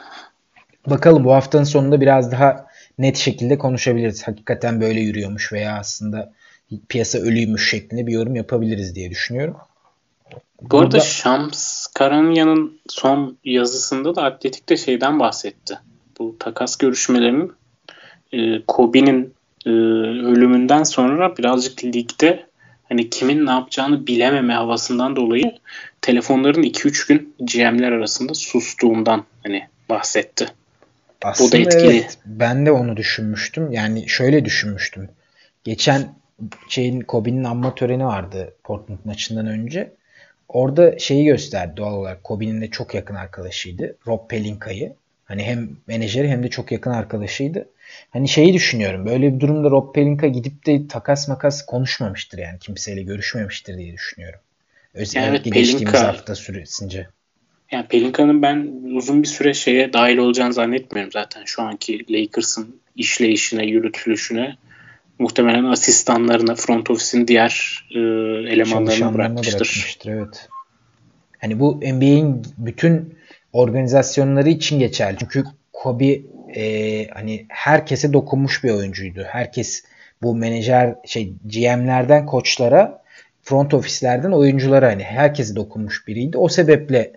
[0.87, 4.27] bakalım bu haftanın sonunda biraz daha net şekilde konuşabiliriz.
[4.27, 6.33] Hakikaten böyle yürüyormuş veya aslında
[6.89, 9.55] piyasa ölüymüş şeklinde bir yorum yapabiliriz diye düşünüyorum.
[10.61, 15.79] Bu arada Shams Karanya'nın son yazısında da Atletik'te şeyden bahsetti.
[16.19, 17.51] Bu takas görüşmelerinin
[18.31, 19.33] e, Kobe'nin
[19.65, 22.45] e, ölümünden sonra birazcık ligde
[22.89, 25.55] hani kimin ne yapacağını bilememe havasından dolayı
[26.01, 30.47] telefonların 2-3 gün GM'ler arasında sustuğundan hani bahsetti.
[31.21, 31.87] Aslında Bu da etkili.
[31.87, 33.71] Evet, ben de onu düşünmüştüm.
[33.71, 35.09] Yani şöyle düşünmüştüm.
[35.63, 36.16] Geçen
[36.67, 39.91] şeyin Kobe'nin anma töreni vardı Portland maçından önce.
[40.47, 42.23] Orada şeyi gösterdi doğal olarak.
[42.23, 43.95] Kobe'nin de çok yakın arkadaşıydı.
[44.07, 44.93] Rob Pelinka'yı.
[45.25, 47.69] Hani hem menajeri hem de çok yakın arkadaşıydı.
[48.09, 49.05] Hani şeyi düşünüyorum.
[49.05, 52.59] Böyle bir durumda Rob Pelinka gidip de takas makas konuşmamıştır yani.
[52.59, 54.39] Kimseyle görüşmemiştir diye düşünüyorum.
[54.93, 57.07] Özellikle evet, geçtiğimiz Pelinka, hafta süresince.
[57.71, 61.43] Yani Pelinka'nın ben uzun bir süre şeye dahil olacağını zannetmiyorum zaten.
[61.45, 64.57] Şu anki Lakers'ın işleyişine, yürütülüşüne
[65.19, 67.99] muhtemelen asistanlarına, front ofis'in diğer e,
[68.53, 69.59] elemanlarına bırakmıştır.
[69.59, 70.11] bırakmıştır.
[70.11, 70.49] Evet.
[71.41, 73.17] Hani bu NBA'in bütün
[73.53, 75.17] organizasyonları için geçerli.
[75.19, 76.19] Çünkü Kobe
[76.55, 79.23] e, hani herkese dokunmuş bir oyuncuydu.
[79.27, 79.83] Herkes
[80.21, 83.03] bu menajer şey GM'lerden koçlara
[83.41, 86.37] front ofislerden oyunculara hani herkese dokunmuş biriydi.
[86.37, 87.13] O sebeple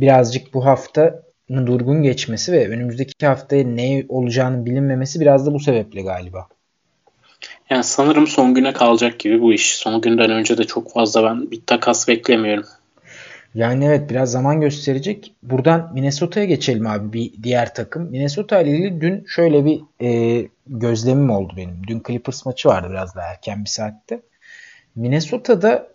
[0.00, 6.02] birazcık bu haftanın durgun geçmesi ve önümüzdeki haftaya ne olacağını bilinmemesi biraz da bu sebeple
[6.02, 6.48] galiba.
[7.70, 9.76] Yani sanırım son güne kalacak gibi bu iş.
[9.76, 12.66] Son günden önce de çok fazla ben bir takas beklemiyorum.
[13.54, 15.34] Yani evet biraz zaman gösterecek.
[15.42, 18.10] Buradan Minnesota'ya geçelim abi bir diğer takım.
[18.10, 21.86] Minnesota ile ilgili dün şöyle bir e, gözlemim oldu benim.
[21.86, 24.20] Dün Clippers maçı vardı biraz daha erken bir saatte.
[24.94, 25.88] Minnesota'da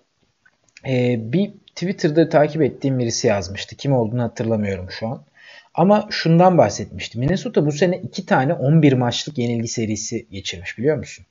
[0.88, 3.76] e, bir Twitter'da takip ettiğim birisi yazmıştı.
[3.76, 5.24] Kim olduğunu hatırlamıyorum şu an.
[5.74, 7.20] Ama şundan bahsetmişti.
[7.20, 11.26] Minnesota bu sene iki tane 11 maçlık yenilgi serisi geçirmiş biliyor musun?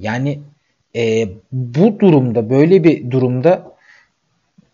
[0.00, 0.40] Yani
[0.96, 3.70] e, bu durumda böyle bir durumda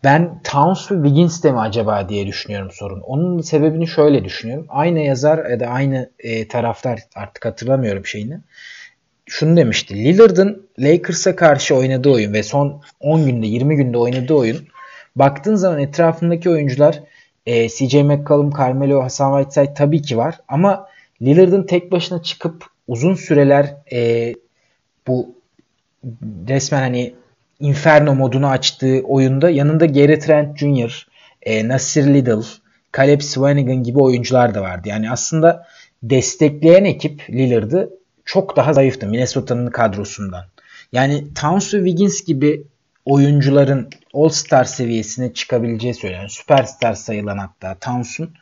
[0.03, 2.99] ben Towns ve Wiggins de mi acaba diye düşünüyorum sorun.
[2.99, 4.65] Onun sebebini şöyle düşünüyorum.
[4.69, 8.39] Aynı yazar ya da aynı e, taraftar artık hatırlamıyorum şeyini.
[9.25, 9.95] Şunu demişti.
[9.95, 14.67] Lillard'ın Lakers'a karşı oynadığı oyun ve son 10 günde 20 günde oynadığı oyun
[15.15, 17.03] baktığın zaman etrafındaki oyuncular
[17.45, 20.87] e, CJ McCollum, Carmelo, Hasan Whiteside tabii ki var ama
[21.21, 24.33] Lillard'ın tek başına çıkıp uzun süreler e,
[25.07, 25.35] bu
[26.49, 27.15] resmen hani
[27.59, 31.07] Inferno modunu açtığı oyunda yanında Gary Trent Jr.,
[31.41, 32.47] e, Nasir Little,
[32.97, 34.89] Caleb Swanigan gibi oyuncular da vardı.
[34.89, 35.65] Yani aslında
[36.03, 37.89] destekleyen ekip Lillard'ı
[38.25, 40.45] çok daha zayıftı Minnesota'nın kadrosundan.
[40.91, 42.63] Yani Towns ve Wiggins gibi
[43.05, 46.29] oyuncuların All-Star seviyesine çıkabileceği söyleniyor.
[46.29, 48.33] Süperstar sayılan hatta Towns'un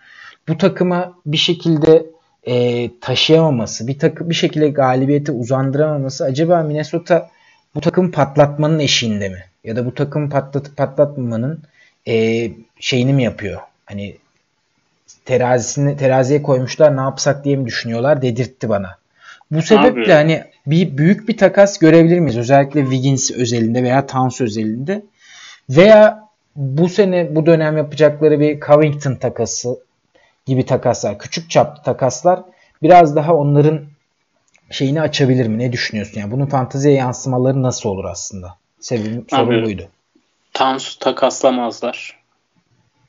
[0.48, 2.06] bu takıma bir şekilde
[2.46, 7.30] e, taşıyamaması, bir takım bir şekilde galibiyeti uzandıramaması acaba Minnesota
[7.76, 9.44] bu takım patlatmanın eşiğinde mi?
[9.64, 11.60] Ya da bu takım patlatıp patlatmamanın
[12.08, 13.62] e, şeyini mi yapıyor?
[13.86, 14.18] Hani
[15.26, 18.98] terazisini teraziye koymuşlar ne yapsak diye mi düşünüyorlar dedirtti bana.
[19.52, 20.12] Bu sebeple Abi.
[20.12, 22.38] hani bir büyük bir takas görebilir miyiz?
[22.38, 25.02] Özellikle Wiggins özelinde veya Towns özelinde.
[25.70, 29.78] Veya bu sene bu dönem yapacakları bir Covington takası
[30.46, 32.44] gibi takaslar, küçük çaplı takaslar
[32.84, 33.82] biraz daha onların
[34.72, 35.60] şeyini açabilir mi?
[35.60, 36.20] Ne düşünüyorsun?
[36.20, 38.58] Yani bunun fanteziye yansımaları nasıl olur aslında?
[38.80, 39.88] Sebebim sorun buydu.
[40.54, 42.20] Towns takaslamazlar.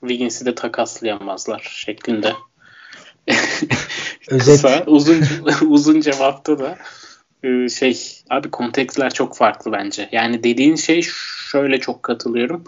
[0.01, 2.33] Wiggins'i de takaslayamazlar şeklinde.
[4.29, 4.63] Özet.
[4.63, 5.25] Kısa, uzun,
[5.69, 6.79] uzun cevapta da
[7.43, 10.09] e, şey abi kontekstler çok farklı bence.
[10.13, 11.03] Yani dediğin şey
[11.51, 12.65] şöyle çok katılıyorum.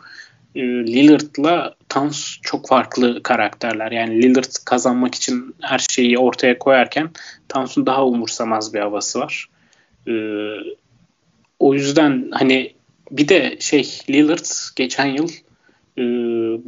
[0.54, 3.92] E, Lillard'la Towns çok farklı karakterler.
[3.92, 7.10] Yani Lillard kazanmak için her şeyi ortaya koyarken
[7.48, 9.48] Towns'un daha umursamaz bir havası var.
[10.08, 10.12] E,
[11.58, 12.74] o yüzden hani
[13.10, 14.46] bir de şey Lillard
[14.76, 15.28] geçen yıl
[15.98, 16.02] e,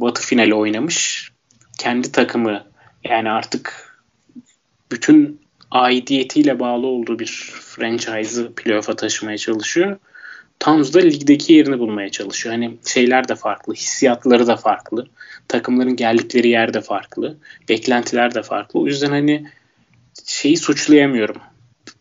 [0.01, 1.31] Batı finali oynamış.
[1.79, 2.63] Kendi takımı
[3.03, 3.97] yani artık
[4.91, 9.97] bütün aidiyetiyle bağlı olduğu bir franchise'ı playoff'a taşımaya çalışıyor.
[10.61, 12.55] Towns ligdeki yerini bulmaya çalışıyor.
[12.55, 15.07] Hani şeyler de farklı, hissiyatları da farklı.
[15.47, 17.37] Takımların geldikleri yer de farklı.
[17.69, 18.79] Beklentiler de farklı.
[18.79, 19.45] O yüzden hani
[20.25, 21.35] şeyi suçlayamıyorum.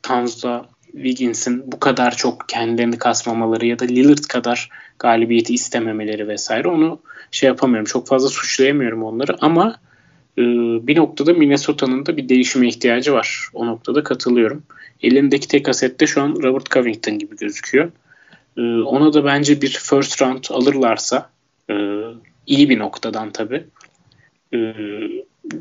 [0.02, 7.00] Towns'da Wiggins'in bu kadar çok kendilerini kasmamaları ya da Lillard kadar galibiyeti istememeleri vesaire onu
[7.30, 7.86] şey yapamıyorum.
[7.86, 9.76] Çok fazla suçlayamıyorum onları ama
[10.38, 10.42] e,
[10.86, 13.48] bir noktada Minnesota'nın da bir değişime ihtiyacı var.
[13.52, 14.62] O noktada katılıyorum.
[15.02, 17.90] Elindeki tek asette şu an Robert Covington gibi gözüküyor.
[18.56, 21.30] E, ona da bence bir first round alırlarsa
[21.70, 21.74] e,
[22.46, 23.64] iyi bir noktadan tabii.
[24.54, 24.74] E,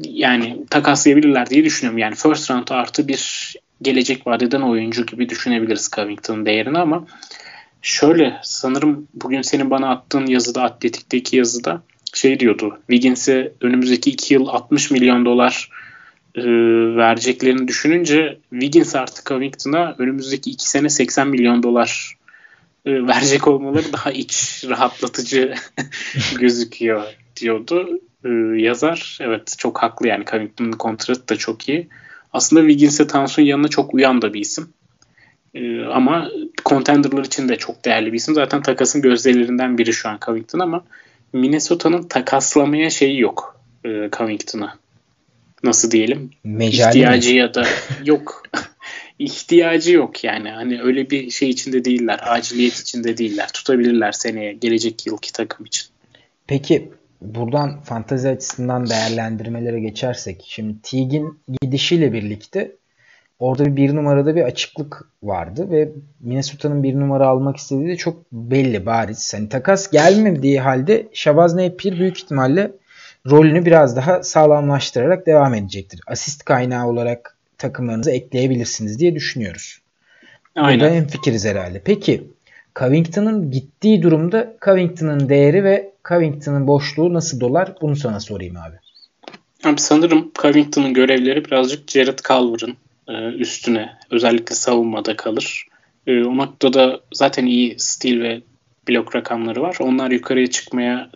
[0.03, 1.97] yani takaslayabilirler diye düşünüyorum.
[1.97, 7.07] Yani first round artı bir gelecek vadeden oyuncu gibi düşünebiliriz Covington'ın değerini ama
[7.81, 11.81] şöyle sanırım bugün senin bana attığın yazıda Atletik'teki yazıda
[12.13, 12.79] şey diyordu.
[12.87, 15.69] Wiggins'e önümüzdeki 2 yıl 60 milyon dolar
[16.35, 16.43] e,
[16.95, 22.18] vereceklerini düşününce Wiggins artık Covington'a önümüzdeki 2 sene 80 milyon dolar
[22.91, 25.53] verecek olmaları daha iç rahatlatıcı
[26.39, 27.03] gözüküyor
[27.35, 28.29] diyordu e,
[28.61, 29.17] yazar.
[29.21, 31.87] Evet çok haklı yani Covington'ın kontratı da çok iyi.
[32.33, 34.69] Aslında Wiggins'e Tansun yanına çok uyan da bir isim.
[35.53, 36.29] E, ama
[36.65, 38.35] contenderlar için de çok değerli bir isim.
[38.35, 40.83] Zaten takasın gözlerinden biri şu an Covington ama
[41.33, 44.77] Minnesota'nın takaslamaya şeyi yok e, Covington'a.
[45.63, 46.31] Nasıl diyelim?
[46.43, 47.35] Mecali İhtiyacı mi?
[47.35, 47.65] ya da
[48.05, 48.43] yok.
[49.19, 50.49] İhtiyacı yok yani.
[50.49, 52.19] Hani öyle bir şey içinde değiller.
[52.23, 53.49] Aciliyet içinde değiller.
[53.53, 55.87] Tutabilirler seneye gelecek yılki takım için.
[56.47, 62.75] Peki buradan fantazi açısından değerlendirmelere geçersek şimdi Teague'in gidişiyle birlikte
[63.39, 68.85] orada bir, numarada bir açıklık vardı ve Minnesota'nın bir numara almak istediği de çok belli
[68.85, 69.33] bariz.
[69.33, 72.71] Hani takas gelmediği halde Shabazz Napier büyük ihtimalle
[73.29, 76.01] rolünü biraz daha sağlamlaştırarak devam edecektir.
[76.07, 79.79] Asist kaynağı olarak takımlarınıza ekleyebilirsiniz diye düşünüyoruz.
[80.55, 80.79] Aynen.
[80.79, 81.81] Burada en fikiriz herhalde.
[81.85, 82.23] Peki
[82.75, 87.73] Covington'ın gittiği durumda Covington'ın değeri ve Covington'ın boşluğu nasıl dolar?
[87.81, 88.75] Bunu sana sorayım abi.
[89.63, 95.67] Abi sanırım Covington'ın görevleri birazcık Jared Culver'ın e, üstüne özellikle savunmada kalır.
[96.07, 98.41] E, o noktada zaten iyi stil ve
[98.87, 99.77] blok rakamları var.
[99.79, 101.09] Onlar yukarıya çıkmaya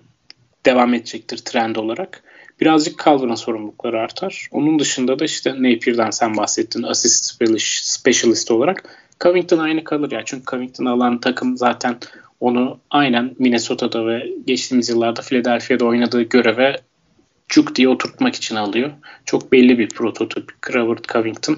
[0.65, 2.23] devam edecektir trend olarak.
[2.61, 4.47] Birazcık Calver'ın sorumlulukları artar.
[4.51, 7.41] Onun dışında da işte Napier'den sen bahsettin assist
[7.83, 8.83] specialist olarak.
[9.19, 10.21] Covington aynı kalır ya.
[10.25, 11.97] Çünkü Covington alan takım zaten
[12.39, 16.77] onu aynen Minnesota'da ve geçtiğimiz yıllarda Philadelphia'da oynadığı göreve
[17.49, 18.91] cuk diye oturtmak için alıyor.
[19.25, 21.57] Çok belli bir prototip Robert Covington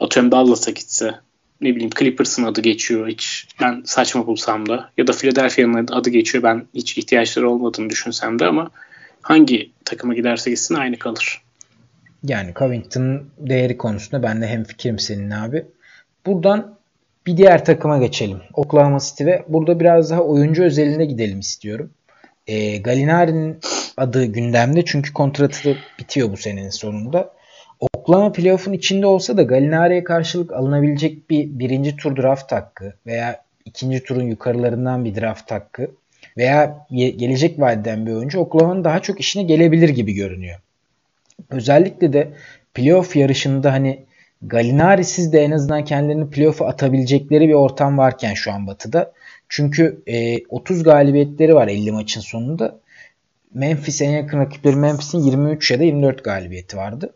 [0.00, 1.14] atıyorum Dallas'a gitse
[1.60, 6.44] ne bileyim Clippers'ın adı geçiyor hiç ben saçma bulsam da ya da Philadelphia'nın adı geçiyor
[6.44, 8.70] ben hiç ihtiyaçları olmadığını düşünsem de ama
[9.22, 11.42] hangi takıma giderse gitsin aynı kalır.
[12.24, 15.66] Yani Covington'ın değeri konusunda ben de hem fikrim senin abi.
[16.26, 16.78] Buradan
[17.26, 18.38] bir diğer takıma geçelim.
[18.54, 21.90] Oklahoma City ve burada biraz daha oyuncu özelinde gidelim istiyorum.
[22.46, 23.58] E, Galinari'nin
[23.96, 27.32] adı gündemde çünkü kontratı bitiyor bu senenin sonunda.
[27.94, 34.04] Oklahoma playoff'un içinde olsa da Galinari'ye karşılık alınabilecek bir birinci tur draft hakkı veya ikinci
[34.04, 35.90] turun yukarılarından bir draft hakkı
[36.36, 40.58] veya gelecek vadeden bir oyuncu Oklahoma'nın daha çok işine gelebilir gibi görünüyor.
[41.50, 42.28] Özellikle de
[42.74, 44.04] playoff yarışında hani
[44.42, 49.12] Galinari'siz de en azından kendilerini playoff'a atabilecekleri bir ortam varken şu an Batı'da.
[49.48, 52.80] Çünkü e, 30 galibiyetleri var 50 maçın sonunda.
[53.54, 57.14] Memphis en yakın rakipleri Memphis'in 23 ya da 24 galibiyeti vardı.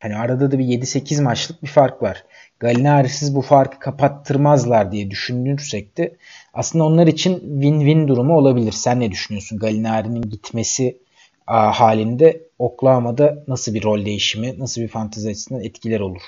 [0.00, 2.24] Hani arada da bir 7-8 maçlık bir fark var.
[2.60, 6.16] Galinari'siz bu farkı kapattırmazlar diye düşünürsek de
[6.54, 8.72] aslında onlar için win-win durumu olabilir.
[8.72, 9.58] Sen ne düşünüyorsun?
[9.58, 10.98] Galinari'nin gitmesi
[11.46, 16.22] halinde Oklahoma'da nasıl bir rol değişimi, nasıl bir fantezi açısından etkiler olur?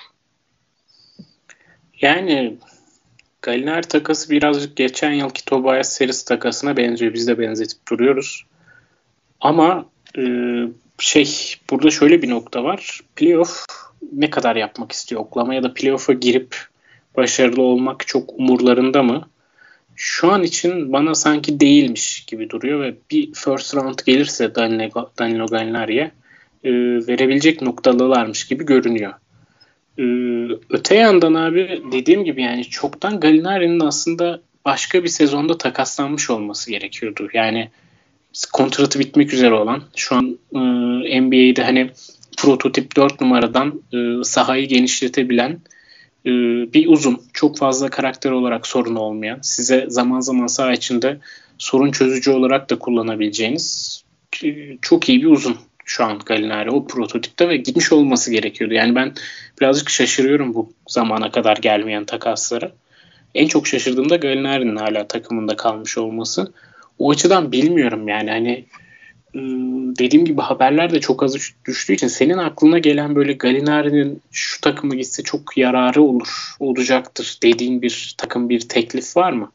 [2.00, 2.56] Yani
[3.42, 7.14] Galinari takası birazcık geçen yılki Tobias Seris takasına benziyor.
[7.14, 8.46] Biz de benzetip duruyoruz.
[9.40, 9.86] Ama
[10.18, 10.22] e,
[11.02, 13.00] şey burada şöyle bir nokta var.
[13.16, 13.64] Playoff
[14.12, 16.56] ne kadar yapmak istiyor Oklahoma ya da playoff'a girip
[17.16, 19.28] başarılı olmak çok umurlarında mı?
[19.96, 25.46] Şu an için bana sanki değilmiş gibi duruyor ve bir first round gelirse Danilo, Danilo
[25.46, 26.10] Gallinari'ye
[26.64, 26.70] e,
[27.06, 29.12] verebilecek noktalılarmış gibi görünüyor.
[29.98, 30.04] E,
[30.70, 37.28] öte yandan abi dediğim gibi yani çoktan Gallinari'nin aslında başka bir sezonda takaslanmış olması gerekiyordu.
[37.34, 37.70] Yani
[38.52, 41.90] kontratı bitmek üzere olan şu an e, NBA'de hani
[42.36, 45.60] prototip 4 numaradan e, sahayı genişletebilen
[46.26, 46.30] e,
[46.72, 51.18] bir uzun, çok fazla karakter olarak sorun olmayan, size zaman zaman saha içinde
[51.58, 54.02] sorun çözücü olarak da kullanabileceğiniz
[54.44, 58.74] e, çok iyi bir uzun şu an Galinari o prototipte ve gitmiş olması gerekiyordu.
[58.74, 59.12] Yani ben
[59.60, 62.72] birazcık şaşırıyorum bu zamana kadar gelmeyen takaslara.
[63.34, 66.52] En çok şaşırdığım da Galinari'nin hala takımında kalmış olması.
[67.00, 68.64] O açıdan bilmiyorum yani hani
[69.36, 71.36] ıı, dediğim gibi haberler de çok az
[71.66, 77.82] düştüğü için senin aklına gelen böyle Galinari'nin şu takımı gitse çok yararı olur, olacaktır dediğin
[77.82, 79.50] bir takım bir teklif var mı?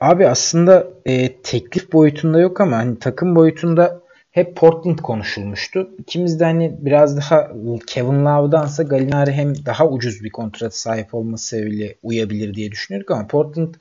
[0.00, 5.90] Abi aslında e, teklif boyutunda yok ama hani takım boyutunda hep Portland konuşulmuştu.
[5.98, 7.50] İkimiz de hani biraz daha
[7.86, 13.26] Kevin Love'dansa Gallinari hem daha ucuz bir kontrat sahip olması sebebiyle uyabilir diye düşünüyorduk ama
[13.26, 13.74] Portland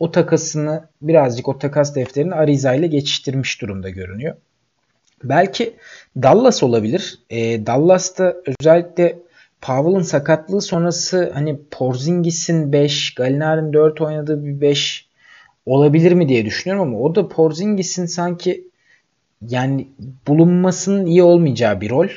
[0.00, 4.36] o takasını birazcık o takas defterini Ariza ile geçiştirmiş durumda görünüyor.
[5.24, 5.76] Belki
[6.22, 7.18] Dallas olabilir.
[7.30, 9.18] E, Dallas'ta özellikle
[9.60, 15.08] Powell'ın sakatlığı sonrası hani Porzingis'in 5, Gallinari'nin 4 oynadığı bir 5
[15.66, 18.64] olabilir mi diye düşünüyorum ama o da Porzingis'in sanki
[19.48, 19.88] yani
[20.26, 22.08] bulunmasının iyi olmayacağı bir rol.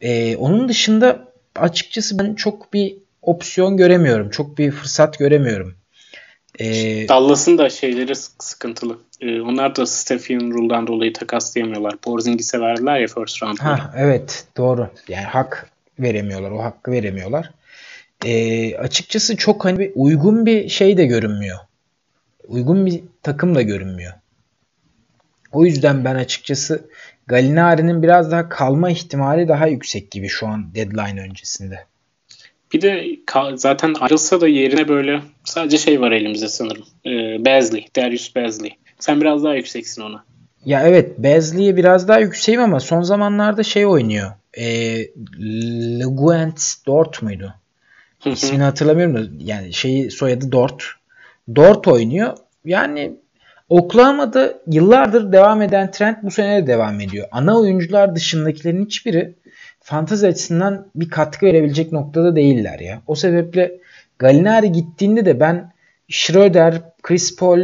[0.00, 4.30] Ee, onun dışında açıkçası ben çok bir opsiyon göremiyorum.
[4.30, 5.74] Çok bir fırsat göremiyorum.
[6.60, 8.98] Ee, Dallas'ın da şeyleri sıkıntılı.
[9.20, 11.96] Ee, onlar da Stephen Rule'dan dolayı takaslayamıyorlar.
[11.96, 13.58] Porzingis'e verdiler ya first round.
[13.58, 14.90] Ha, evet doğru.
[15.08, 16.50] Yani hak veremiyorlar.
[16.50, 17.50] O hakkı veremiyorlar.
[18.24, 21.58] Ee, açıkçası çok hani bir uygun bir şey de görünmüyor.
[22.48, 24.12] Uygun bir takım da görünmüyor.
[25.52, 26.84] O yüzden ben açıkçası
[27.26, 31.84] Gallinari'nin biraz daha kalma ihtimali daha yüksek gibi şu an deadline öncesinde.
[32.72, 33.06] Bir de
[33.54, 36.84] zaten ayrılsa da yerine böyle sadece şey var elimizde sanırım.
[37.06, 38.76] Ee, Bazley, Darius Bazley.
[38.98, 40.24] Sen biraz daha yükseksin ona.
[40.64, 44.30] Ya evet Bazley'e biraz daha yükseğim ama son zamanlarda şey oynuyor.
[44.54, 44.64] E,
[45.98, 47.54] Le Guent Dort muydu?
[48.24, 50.84] İsmini hatırlamıyorum da yani şeyi soyadı Dort.
[51.56, 52.36] Dort oynuyor.
[52.64, 53.12] Yani
[53.68, 57.28] Oklahoma'da yıllardır devam eden trend bu sene de devam ediyor.
[57.30, 59.34] Ana oyuncular dışındakilerin hiçbiri
[59.84, 63.02] fantezi açısından bir katkı verebilecek noktada değiller ya.
[63.06, 63.72] O sebeple
[64.18, 65.72] Gallinari gittiğinde de ben
[66.08, 67.60] Schroeder, Chris Paul,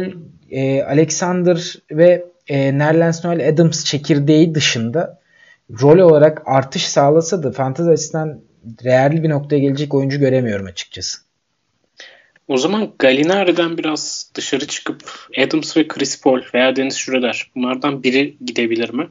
[0.51, 5.19] e, Alexander ve e, Nerlens Noel Adams çekirdeği dışında
[5.81, 11.17] rol olarak artış sağlasa da fantezi açısından değerli bir noktaya gelecek oyuncu göremiyorum açıkçası.
[12.47, 18.37] O zaman Galinari'den biraz dışarı çıkıp Adams ve Chris Paul veya Dennis Schroeder bunlardan biri
[18.45, 19.09] gidebilir mi?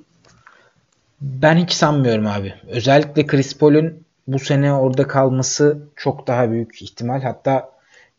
[1.20, 2.54] Ben hiç sanmıyorum abi.
[2.68, 7.22] Özellikle Chris Paul'un bu sene orada kalması çok daha büyük ihtimal.
[7.22, 7.72] Hatta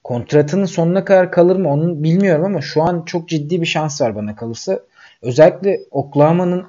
[0.03, 4.15] kontratının sonuna kadar kalır mı onu bilmiyorum ama şu an çok ciddi bir şans var
[4.15, 4.79] bana kalırsa.
[5.21, 6.65] Özellikle Oklahoma'nın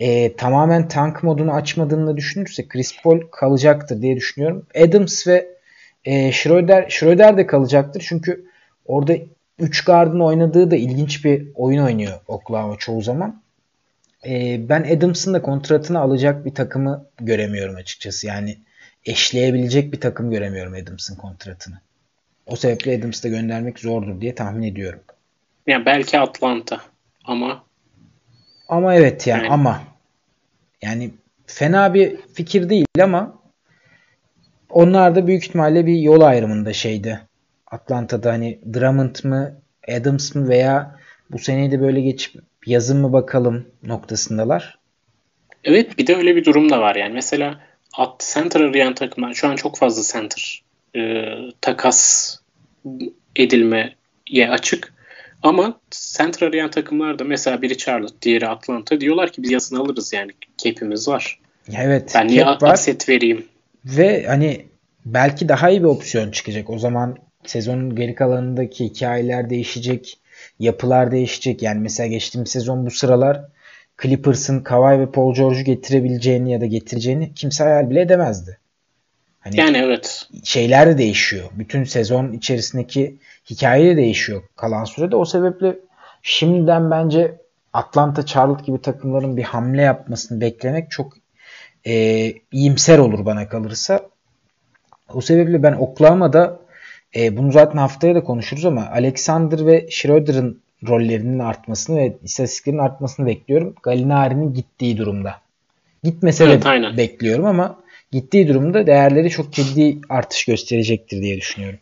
[0.00, 4.66] e, tamamen tank modunu açmadığını düşünürsek Chris Paul kalacaktır diye düşünüyorum.
[4.76, 5.48] Adams ve
[6.04, 8.04] e, Schroeder, Schroeder de kalacaktır.
[8.08, 8.44] Çünkü
[8.86, 9.12] orada
[9.58, 13.42] 3 gardın oynadığı da ilginç bir oyun oynuyor Oklahoma çoğu zaman.
[14.26, 18.26] E, ben Adams'ın da kontratını alacak bir takımı göremiyorum açıkçası.
[18.26, 18.58] Yani
[19.04, 21.80] eşleyebilecek bir takım göremiyorum Adams'ın kontratını.
[22.46, 25.00] O sebeple Adams'ı da göndermek zordur diye tahmin ediyorum.
[25.66, 26.80] Yani belki Atlanta
[27.24, 27.64] ama
[28.68, 29.82] ama evet yani, yani ama
[30.82, 31.10] yani
[31.46, 33.40] fena bir fikir değil ama
[34.70, 37.20] onlar da büyük ihtimalle bir yol ayrımında şeydi.
[37.66, 39.54] Atlanta'da hani Drummond mı
[39.88, 40.96] Adams mı veya
[41.30, 44.78] bu seneyi de böyle geçip yazın mı bakalım noktasındalar.
[45.64, 47.14] Evet bir de öyle bir durum da var yani.
[47.14, 47.60] Mesela
[47.94, 50.62] at center arayan takımlar şu an çok fazla center
[50.96, 51.00] e,
[51.60, 52.36] takas
[53.36, 53.96] edilmeye
[54.50, 54.92] açık.
[55.42, 60.12] Ama center arayan takımlar da mesela biri Charlotte, diğeri Atlanta diyorlar ki biz yazın alırız
[60.12, 61.38] yani cap'imiz var.
[61.76, 62.12] Evet.
[62.14, 62.58] Ben niye var.
[62.62, 63.46] asset vereyim
[63.84, 64.66] ve hani
[65.04, 66.70] belki daha iyi bir opsiyon çıkacak.
[66.70, 70.18] O zaman sezonun geri kalanındaki hikayeler değişecek.
[70.60, 71.62] Yapılar değişecek.
[71.62, 73.44] Yani mesela geçtiğimiz sezon bu sıralar
[74.02, 78.58] Clippers'ın Kawhi ve Paul George'u getirebileceğini ya da getireceğini kimse hayal bile edemezdi.
[79.40, 80.28] Hani yani evet.
[80.44, 81.44] Şeyler de değişiyor.
[81.52, 83.16] Bütün sezon içerisindeki
[83.50, 85.16] hikaye de değişiyor kalan sürede.
[85.16, 85.76] O sebeple
[86.22, 87.34] şimdiden bence
[87.72, 91.12] Atlanta Charlotte gibi takımların bir hamle yapmasını beklemek çok
[91.86, 94.00] e, iyimser olur bana kalırsa.
[95.14, 96.60] O sebeple ben Oklahoma'da
[97.16, 103.26] e, bunu zaten haftaya da konuşuruz ama Alexander ve Schroeder'ın rollerinin artmasını ve istatistiklerin artmasını
[103.26, 103.74] bekliyorum.
[103.82, 105.34] Galinari'nin gittiği durumda.
[106.04, 106.96] Gitmese evet, de aynen.
[106.96, 107.80] bekliyorum ama
[108.12, 111.78] gittiği durumda değerleri çok ciddi artış gösterecektir diye düşünüyorum.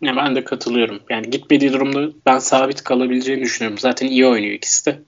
[0.00, 1.00] Ya ben de katılıyorum.
[1.10, 3.78] Yani gitmediği durumda ben sabit kalabileceğini düşünüyorum.
[3.78, 4.98] Zaten iyi oynuyor ikisi de.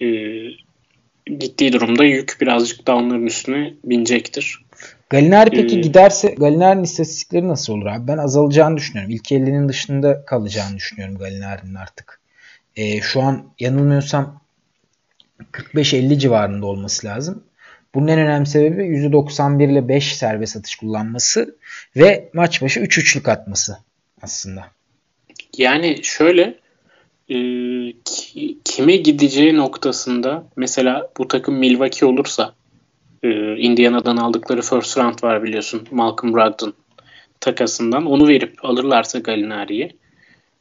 [0.00, 0.06] Ee,
[1.26, 4.63] gittiği durumda yük birazcık daha onların üstüne binecektir.
[5.14, 8.08] Galinari peki ee, giderse Galinari'nin istatistikleri nasıl olur abi?
[8.08, 9.10] Ben azalacağını düşünüyorum.
[9.10, 12.20] İlk 50'nin dışında kalacağını düşünüyorum Galinari'nin artık.
[12.76, 14.40] Ee, şu an yanılmıyorsam
[15.52, 17.44] 45-50 civarında olması lazım.
[17.94, 21.56] Bunun en önemli sebebi %91 ile 5 serbest atış kullanması
[21.96, 23.78] ve maç başı 3 üçlük atması
[24.22, 24.64] aslında.
[25.58, 26.58] Yani şöyle
[27.28, 27.36] e,
[28.64, 32.54] kime gideceği noktasında mesela bu takım Milwaukee olursa
[33.24, 36.74] e, Indiana'dan aldıkları first round var biliyorsun Malcolm Brogdon
[37.40, 39.96] takasından onu verip alırlarsa Galinari'yi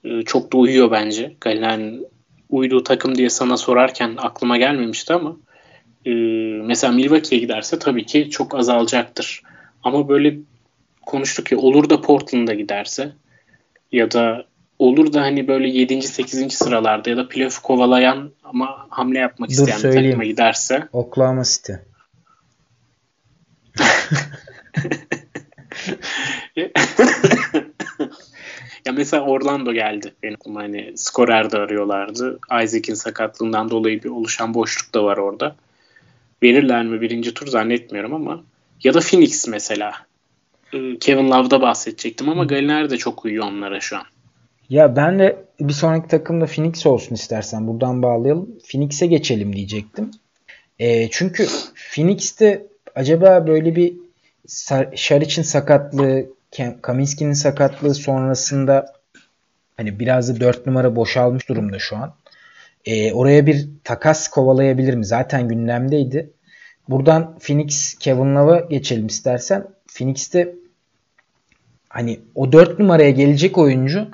[0.04, 1.34] e, çok da uyuyor bence.
[1.42, 2.08] Galinari'nin
[2.50, 5.38] uyduğu takım diye sana sorarken aklıma gelmemişti ama
[6.06, 6.12] e,
[6.66, 9.42] mesela Milwaukee'ye giderse tabii ki çok azalacaktır.
[9.84, 10.38] Ama böyle
[11.06, 13.12] konuştuk ya olur da Portland'a giderse
[13.92, 14.46] ya da
[14.80, 16.02] olur da hani böyle 7.
[16.02, 16.54] 8.
[16.54, 20.88] sıralarda ya da playoff kovalayan ama hamle yapmak Dur, isteyen bir takıma giderse.
[20.94, 21.74] Oklahoma City.
[28.86, 32.40] Ya mesela Orlando geldi benim hani skorer de arıyorlardı.
[32.64, 35.56] Isaac'in sakatlığından dolayı bir oluşan boşluk da var orada.
[36.44, 38.44] Verirler mi birinci tur zannetmiyorum ama
[38.84, 39.94] ya da Phoenix mesela.
[40.74, 44.04] Ee, Kevin Love'da bahsedecektim ama Galiner de çok uyuyor onlara şu an.
[44.70, 47.68] Ya ben de bir sonraki takımda Phoenix olsun istersen.
[47.68, 48.60] Buradan bağlayalım.
[48.72, 50.12] Phoenix'e geçelim diyecektim.
[50.80, 51.48] E, çünkü
[51.94, 53.94] Phoenix'te acaba böyle bir
[54.96, 56.26] Şaric'in sakatlığı,
[56.82, 58.86] Kaminski'nin sakatlığı sonrasında
[59.78, 62.16] hani biraz da 4 numara boşalmış durumda şu an.
[62.86, 65.06] E, oraya bir takas kovalayabilir mi?
[65.06, 66.30] Zaten gündemdeydi.
[66.90, 69.68] Buradan Phoenix Kevin Love'a geçelim istersen.
[69.88, 70.56] Phoenix'te
[71.90, 74.08] hani o 4 numaraya gelecek oyuncu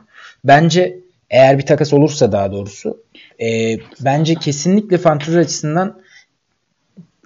[0.44, 1.00] bence
[1.30, 3.04] eğer bir takas olursa daha doğrusu
[3.42, 6.02] e, bence kesinlikle fantezi açısından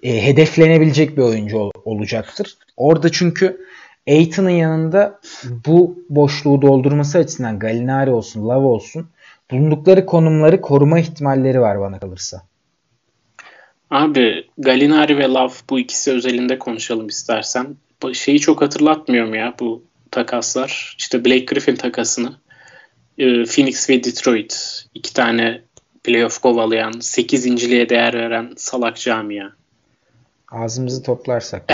[0.04, 2.58] e, hedeflenebilecek bir oyuncu ol, olacaktır.
[2.78, 3.66] Orada çünkü
[4.08, 5.20] Aiton'un yanında
[5.68, 9.08] bu boşluğu doldurması açısından Galinari olsun, Love olsun
[9.52, 12.42] bulundukları konumları koruma ihtimalleri var bana kalırsa.
[13.90, 17.76] Abi Galinari ve Love bu ikisi özelinde konuşalım istersen.
[18.14, 20.96] Şeyi çok hatırlatmıyorum ya bu takaslar.
[20.98, 22.34] İşte Blake Griffin takasını.
[23.18, 24.84] E, Phoenix ve Detroit.
[24.94, 25.62] iki tane
[26.04, 29.50] playoff kovalayan, 8.liğe değer veren salak camia.
[30.54, 31.74] Ağzımızı toplarsak.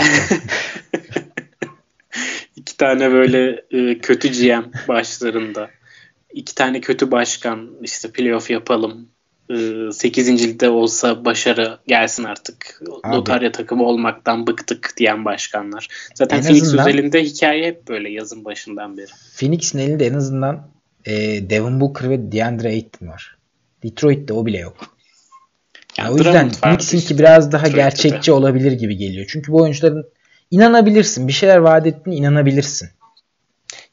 [2.56, 5.70] iki tane böyle e, kötü GM başlarında.
[6.32, 9.08] iki tane kötü başkan işte playoff yapalım.
[9.50, 10.62] E, 8.
[10.64, 12.82] olsa başarı gelsin artık.
[13.02, 13.16] Abi.
[13.16, 15.88] Lotarya takımı olmaktan bıktık diyen başkanlar.
[16.14, 19.10] Zaten en Phoenix azından, özelinde hikaye hep böyle yazın başından beri.
[19.38, 20.70] Phoenix'in elinde en azından
[21.04, 21.12] e,
[21.50, 23.36] Devin Booker ve DeAndre Ayton var.
[23.82, 24.96] Detroit'te o bile yok.
[26.00, 28.32] Yani o yüzden Knicks'inki biraz daha gerçekçi de.
[28.32, 29.26] olabilir gibi geliyor.
[29.28, 30.04] Çünkü bu oyuncuların
[30.50, 31.28] inanabilirsin.
[31.28, 32.88] Bir şeyler vaat ettiğine inanabilirsin.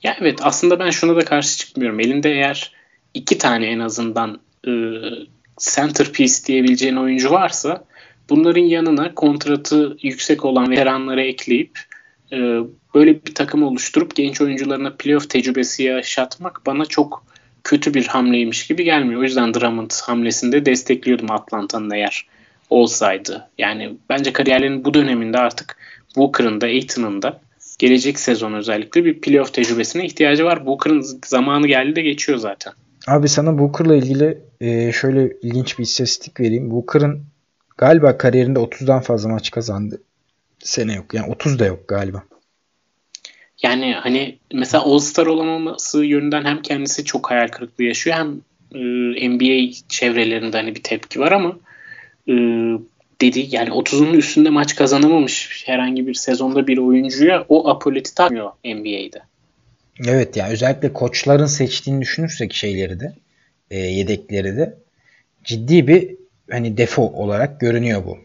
[0.04, 2.00] Ya evet aslında ben şuna da karşı çıkmıyorum.
[2.00, 2.72] Elinde eğer
[3.14, 4.72] iki tane en azından e,
[5.58, 7.84] centerpiece diyebileceğin oyuncu varsa
[8.30, 11.80] bunların yanına kontratı yüksek olan veteranları ekleyip
[12.32, 12.38] e,
[12.96, 17.24] böyle bir takım oluşturup genç oyuncularına playoff tecrübesi yaşatmak bana çok
[17.68, 19.22] kötü bir hamleymiş gibi gelmiyor.
[19.22, 22.28] O yüzden Drummond hamlesinde destekliyordum Atlanta'nın eğer
[22.70, 23.50] olsaydı.
[23.58, 25.78] Yani bence kariyerinin bu döneminde artık
[26.18, 27.40] Booker'ın da Aiton'un da
[27.80, 30.66] gelecek sezon özellikle bir playoff tecrübesine ihtiyacı var.
[30.66, 32.74] Booker'ın zamanı geldi de geçiyor zaten.
[33.08, 36.72] Abi sana Booker'la ilgili e, şöyle ilginç bir istatistik vereyim.
[36.72, 37.24] Booker'ın
[37.78, 40.02] galiba kariyerinde 30'dan fazla maç kazandı.
[40.60, 41.14] Sene yok.
[41.14, 42.24] Yani 30 da yok galiba.
[43.64, 48.42] Yani hani mesela All-Star olamaması yönünden hem kendisi çok hayal kırıklığı yaşıyor hem
[48.76, 51.60] e, NBA çevrelerinde hani bir tepki var ama
[52.28, 52.34] e,
[53.22, 59.22] dedi yani 30'un üstünde maç kazanamamış herhangi bir sezonda bir oyuncuya o apoleti takmıyor NBA'de.
[60.08, 63.14] Evet ya yani özellikle koçların seçtiğini düşünürsek şeyleri de
[63.72, 64.78] e, yedekleri de
[65.44, 66.16] ciddi bir
[66.52, 68.18] hani defo olarak görünüyor bu.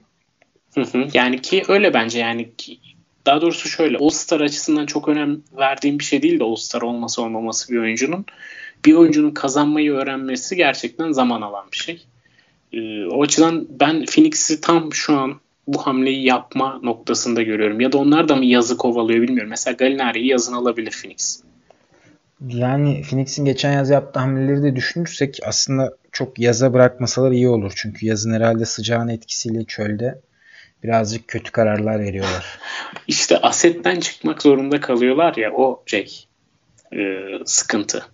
[0.74, 1.08] Hı hı.
[1.14, 2.78] Yani ki öyle bence yani ki
[3.26, 7.72] daha doğrusu şöyle All-Star açısından çok önem verdiğim bir şey değil de All-Star olması olmaması
[7.72, 8.26] bir oyuncunun.
[8.84, 12.06] Bir oyuncunun kazanmayı öğrenmesi gerçekten zaman alan bir şey.
[12.72, 17.80] Ee, o açıdan ben Phoenix'i tam şu an bu hamleyi yapma noktasında görüyorum.
[17.80, 19.50] Ya da onlar da mı yazı kovalıyor bilmiyorum.
[19.50, 21.42] Mesela Galinari'yi yazın alabilir Phoenix.
[22.48, 27.72] Yani Phoenix'in geçen yaz yaptığı hamleleri de düşünürsek aslında çok yaza bırakmasalar iyi olur.
[27.76, 30.20] Çünkü yazın herhalde sıcağın etkisiyle çölde
[30.82, 32.58] birazcık kötü kararlar veriyorlar.
[33.08, 36.26] İşte asetten çıkmak zorunda kalıyorlar ya o şey
[36.92, 36.98] e,
[37.44, 38.06] sıkıntı.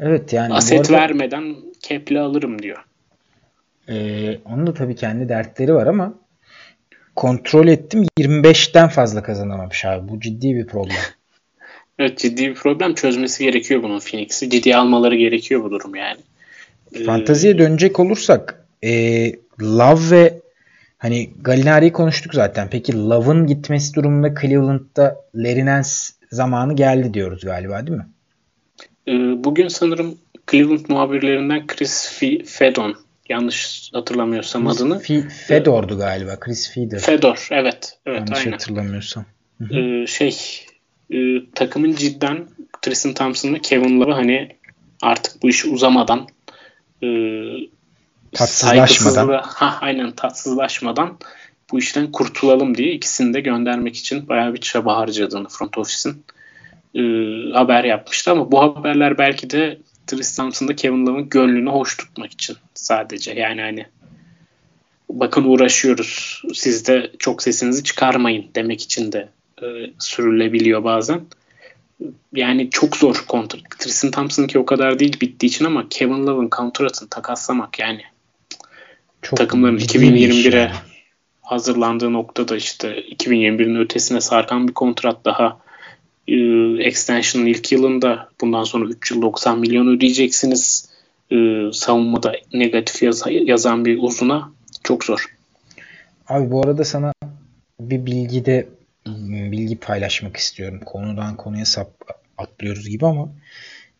[0.00, 0.54] Evet yani.
[0.54, 2.84] Aset arada, vermeden keple alırım diyor.
[3.88, 3.96] E,
[4.44, 6.14] onun da tabii kendi dertleri var ama
[7.16, 10.08] kontrol ettim 25'ten fazla kazanamamış abi.
[10.08, 10.96] Bu ciddi bir problem.
[11.98, 12.94] evet ciddi bir problem.
[12.94, 14.50] Çözmesi gerekiyor bunun Phoenix'i.
[14.50, 16.20] Ciddiye almaları gerekiyor bu durum yani.
[16.94, 18.92] Ee, Fantaziye dönecek olursak e,
[19.62, 20.40] Love ve
[21.00, 22.68] hani Galinari'yi konuştuk zaten.
[22.70, 25.88] Peki Love'ın gitmesi durumunda Cleveland'da Larry Nance
[26.30, 28.06] zamanı geldi diyoruz galiba değil mi?
[29.08, 30.18] Ee, bugün sanırım
[30.50, 32.96] Cleveland muhabirlerinden Chris Fedon
[33.28, 34.98] yanlış hatırlamıyorsam Chris adını.
[34.98, 36.40] F- Fedor'du galiba.
[36.40, 36.98] Chris Fedor.
[36.98, 37.98] Fedor evet.
[38.06, 38.52] evet yanlış aynen.
[38.52, 39.24] hatırlamıyorsam.
[39.70, 40.36] Ee, şey
[41.10, 41.16] e,
[41.54, 42.48] takımın cidden
[42.82, 44.48] Tristan Thompson'la Kevin Love'ı hani
[45.02, 46.28] artık bu iş uzamadan
[47.02, 47.06] e,
[48.32, 51.18] tatsızlaşmadan ha aynen tatsızlaşmadan
[51.72, 56.24] bu işten kurtulalım diye ikisini de göndermek için bayağı bir çaba harcadığını front office'in
[56.94, 57.02] e,
[57.52, 62.56] haber yapmıştı ama bu haberler belki de Tristan Thompson'da Kevin Love'ın gönlünü hoş tutmak için
[62.74, 63.32] sadece.
[63.32, 63.86] Yani hani
[65.08, 69.28] bakın uğraşıyoruz siz de çok sesinizi çıkarmayın demek için de
[69.62, 69.66] e,
[69.98, 71.20] sürülebiliyor bazen.
[72.32, 73.62] Yani çok zor kontrat.
[73.78, 78.02] Tristan Thompson'ınki o kadar değil bittiği için ama Kevin Love'ın kontratını takaslamak yani
[79.22, 80.70] çok takımların 2021'e yani.
[81.42, 85.58] hazırlandığı noktada işte 2021'in ötesine sarkan bir kontrat daha
[86.28, 86.36] e,
[86.82, 90.90] extension'ın ilk yılında bundan sonra 3 yıl 90 milyon ödeyeceksiniz.
[91.32, 91.36] E,
[91.72, 94.52] savunmada negatif yaz, yazan bir uzuna
[94.84, 95.36] çok zor.
[96.28, 97.12] Abi bu arada sana
[97.80, 98.68] bir bilgi de
[99.26, 100.80] bilgi paylaşmak istiyorum.
[100.86, 101.90] Konudan konuya sap
[102.38, 103.28] atlıyoruz gibi ama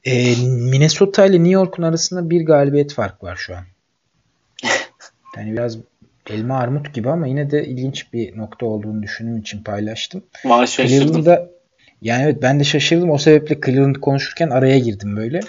[0.04, 3.64] e, Minnesota ile New York'un arasında bir galibiyet fark var şu an.
[5.36, 5.78] Yani biraz
[6.30, 10.22] elma armut gibi ama yine de ilginç bir nokta olduğunu düşündüğüm için paylaştım.
[10.44, 11.24] Vay şaşırdım.
[12.02, 13.10] Yani evet ben de şaşırdım.
[13.10, 15.40] O sebeple Cleveland konuşurken araya girdim böyle.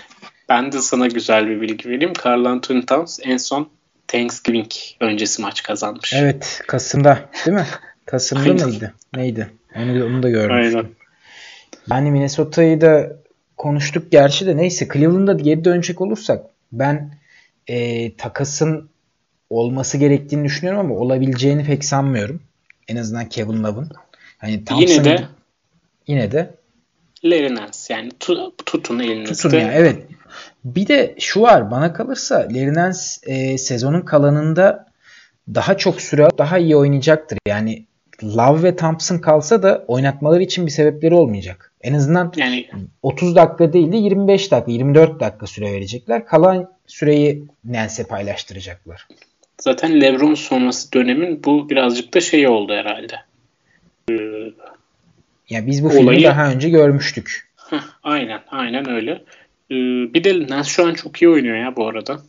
[0.49, 2.13] Ben de sana güzel bir bilgi vereyim.
[2.25, 3.69] Carl Anthony Towns en son
[4.07, 6.13] Thanksgiving öncesi maç kazanmış.
[6.13, 6.61] Evet.
[6.67, 7.65] Kasım'da değil mi?
[8.05, 8.93] Kasım'da mıydı?
[9.15, 9.49] Neydi?
[9.75, 10.77] Onu, onu da görmüştüm.
[10.77, 10.91] Aynen.
[11.89, 13.15] Yani Minnesota'yı da
[13.57, 17.13] konuştuk gerçi de neyse Cleveland'a geri dönecek olursak ben
[17.67, 18.89] e, takasın
[19.51, 22.41] olması gerektiğini düşünüyorum ama olabileceğini pek sanmıyorum.
[22.87, 23.89] En azından Kevin Love'ın.
[24.37, 25.23] Hani Yine de
[26.07, 26.55] Yine de
[27.23, 29.33] Larry Nance yani tu, tutun elinizde.
[29.33, 30.03] Tutun ya evet.
[30.65, 34.91] Bir de şu var bana kalırsa Larry Nance e, sezonun kalanında
[35.53, 37.37] daha çok süre daha iyi oynayacaktır.
[37.47, 37.85] Yani
[38.23, 41.73] Love ve Thompson kalsa da oynatmaları için bir sebepleri olmayacak.
[41.81, 42.67] En azından yani
[43.01, 46.25] 30 dakika değil de 25 dakika, 24 dakika süre verecekler.
[46.25, 49.07] Kalan süreyi Nance'e paylaştıracaklar.
[49.61, 53.15] Zaten LeBron sonrası dönemin bu birazcık da şey oldu herhalde.
[54.09, 54.13] Ee,
[55.49, 55.99] ya biz bu Olayı...
[55.99, 57.49] filmi daha önce görmüştük.
[57.69, 59.11] Heh, aynen, aynen öyle.
[59.71, 59.75] Ee,
[60.13, 62.19] bir de Nance şu an çok iyi oynuyor ya bu arada.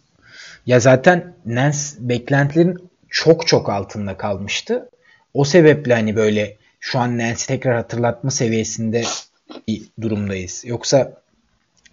[0.67, 2.79] Ya zaten Nance beklentilerin
[3.11, 4.89] çok çok altında kalmıştı.
[5.35, 9.03] O sebeple hani böyle şu an Nance'i tekrar hatırlatma seviyesinde
[9.69, 10.65] bir durumdayız.
[10.67, 11.23] Yoksa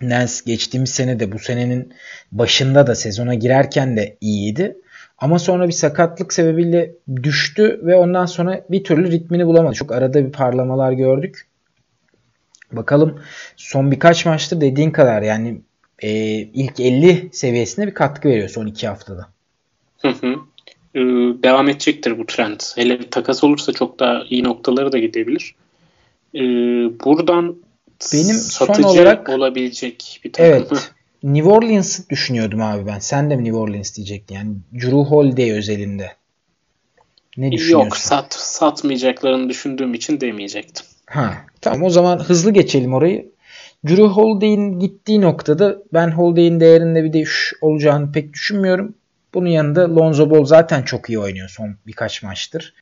[0.01, 1.93] Nance geçtiğimiz sene de bu senenin
[2.31, 4.75] başında da sezona girerken de iyiydi.
[5.21, 9.75] Ama sonra bir sakatlık sebebiyle düştü ve ondan sonra bir türlü ritmini bulamadı.
[9.75, 11.47] Çok arada bir parlamalar gördük.
[12.71, 13.19] Bakalım
[13.55, 15.61] son birkaç maçta dediğin kadar yani
[15.99, 19.27] e, ilk 50 seviyesinde bir katkı veriyor son iki haftada.
[20.01, 20.35] Hı hı.
[20.95, 20.99] Ee,
[21.43, 22.59] devam edecektir bu trend.
[22.75, 25.55] Hele bir takas olursa çok daha iyi noktaları da gidebilir.
[26.35, 26.39] Ee,
[27.05, 27.55] buradan
[28.13, 30.67] benim son olarak olabilecek bir takım.
[30.71, 30.91] Evet.
[31.23, 32.99] New Orleans düşünüyordum abi ben.
[32.99, 34.35] Sen de mi New Orleans diyecektin?
[34.35, 36.11] Yani Drew Holiday özelinde.
[37.37, 37.85] Ne düşünüyorsun?
[37.85, 40.85] Yok sat, satmayacaklarını düşündüğüm için demeyecektim.
[41.05, 43.31] Ha, tamam o zaman hızlı geçelim orayı.
[43.87, 48.95] Drew Holiday'in gittiği noktada ben Holiday'in değerinde bir değiş olacağını pek düşünmüyorum.
[49.33, 52.73] Bunun yanında Lonzo Ball zaten çok iyi oynuyor son birkaç maçtır.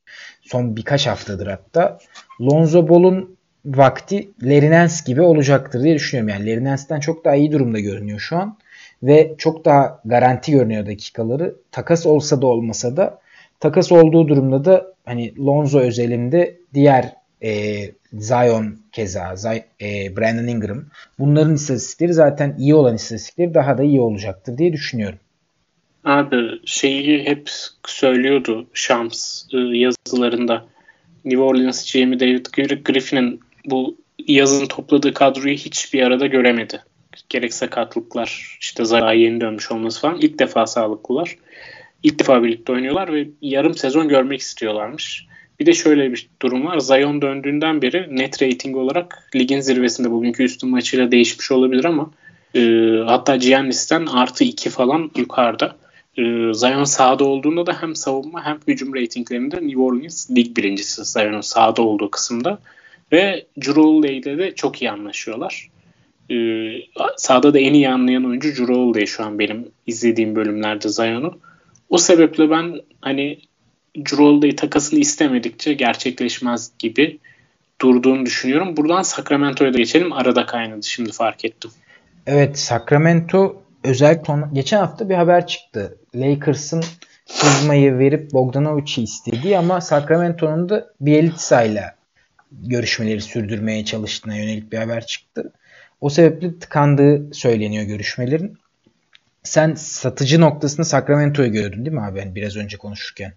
[0.41, 1.99] Son birkaç haftadır hatta.
[2.41, 3.36] Lonzo Ball'un
[3.68, 6.30] vakti Lerinens gibi olacaktır diye düşünüyorum.
[6.30, 8.57] Yani Lerinens'ten çok daha iyi durumda görünüyor şu an.
[9.03, 11.55] Ve çok daha garanti görünüyor dakikaları.
[11.72, 13.20] Takas olsa da olmasa da
[13.59, 17.13] takas olduğu durumda da hani Lonzo özelinde diğer
[17.43, 17.82] e,
[18.13, 20.84] Zion keza Zay, e, Brandon Ingram
[21.20, 25.20] bunların istatistikleri zaten iyi olan istatistikleri daha da iyi olacaktır diye düşünüyorum.
[26.03, 27.49] Abi şeyi hep
[27.88, 30.65] söylüyordu Shams e, yazılarında.
[31.26, 32.45] New Orleans GM'i David
[32.86, 33.97] Griffin'in bu
[34.28, 36.84] yazın topladığı kadroyu hiçbir arada göremedi.
[37.30, 40.18] Gerek sakatlıklar, işte Zara yeni dönmüş olması falan.
[40.22, 41.36] ilk defa sağlıklılar.
[42.03, 45.28] İlk defa birlikte oynuyorlar ve yarım sezon görmek istiyorlarmış.
[45.59, 46.80] Bir de şöyle bir durum var.
[46.80, 52.11] Zion döndüğünden beri net rating olarak ligin zirvesinde bugünkü üstün maçıyla değişmiş olabilir ama
[52.55, 52.61] e,
[53.05, 55.76] hatta Giannis'ten artı 2 falan yukarıda.
[56.18, 61.41] E, Zion sahada olduğunda da hem savunma hem hücum ratinglerinde New Orleans lig birincisi Zion'un
[61.41, 62.59] sahada olduğu kısımda.
[63.12, 65.70] Ve Drew ile de çok iyi anlaşıyorlar.
[66.32, 66.36] Ee,
[67.18, 71.39] sahada da en iyi anlayan oyuncu Drew şu an benim izlediğim bölümlerde Zion'u.
[71.89, 73.39] O sebeple ben hani
[73.97, 77.20] Drew takasını istemedikçe gerçekleşmez gibi
[77.82, 78.78] durduğunu düşünüyorum.
[78.78, 80.14] Buradan Sacramento'ya da geçelim.
[80.14, 81.72] Arada kaynadı şimdi fark ettim.
[82.28, 85.97] Evet Sacramento özellikle geçen hafta bir haber çıktı.
[86.16, 86.84] Lakers'ın
[87.41, 91.96] Kuzma'yı verip Bogdanovic'i istediği ama Sacramento'nun da Bielitsa ile
[92.51, 95.53] görüşmeleri sürdürmeye çalıştığına yönelik bir haber çıktı.
[96.01, 98.57] O sebeple tıkandığı söyleniyor görüşmelerin.
[99.43, 102.19] Sen satıcı noktasında Sacramento'yu gördün değil mi abi?
[102.19, 103.33] Yani biraz önce konuşurken.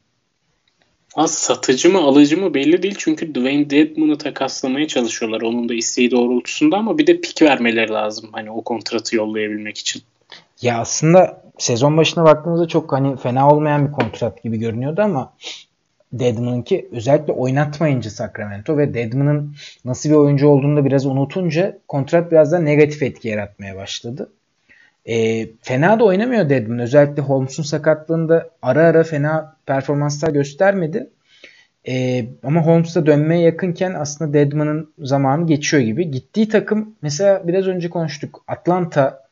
[1.15, 6.11] Az satıcı mı alıcı mı belli değil çünkü Dwayne Dedmon'u takaslamaya çalışıyorlar onun da isteği
[6.11, 10.03] doğrultusunda ama bir de pik vermeleri lazım hani o kontratı yollayabilmek için.
[10.63, 15.33] Ya aslında sezon başına baktığımızda çok hani fena olmayan bir kontrat gibi görünüyordu ama
[16.13, 19.55] Deadman'ınki özellikle oynatmayınca Sacramento ve Deadman'ın
[19.85, 24.31] nasıl bir oyuncu olduğunu da biraz unutunca kontrat biraz da negatif etki yaratmaya başladı.
[25.07, 26.79] E, fena da oynamıyor Deadman.
[26.79, 31.11] Özellikle Holmes'un sakatlığında ara ara fena performanslar göstermedi.
[31.89, 36.11] E, ama Holmes'a dönmeye yakınken aslında Deadman'ın zamanı geçiyor gibi.
[36.11, 38.45] Gittiği takım mesela biraz önce konuştuk.
[38.49, 39.25] Atlanta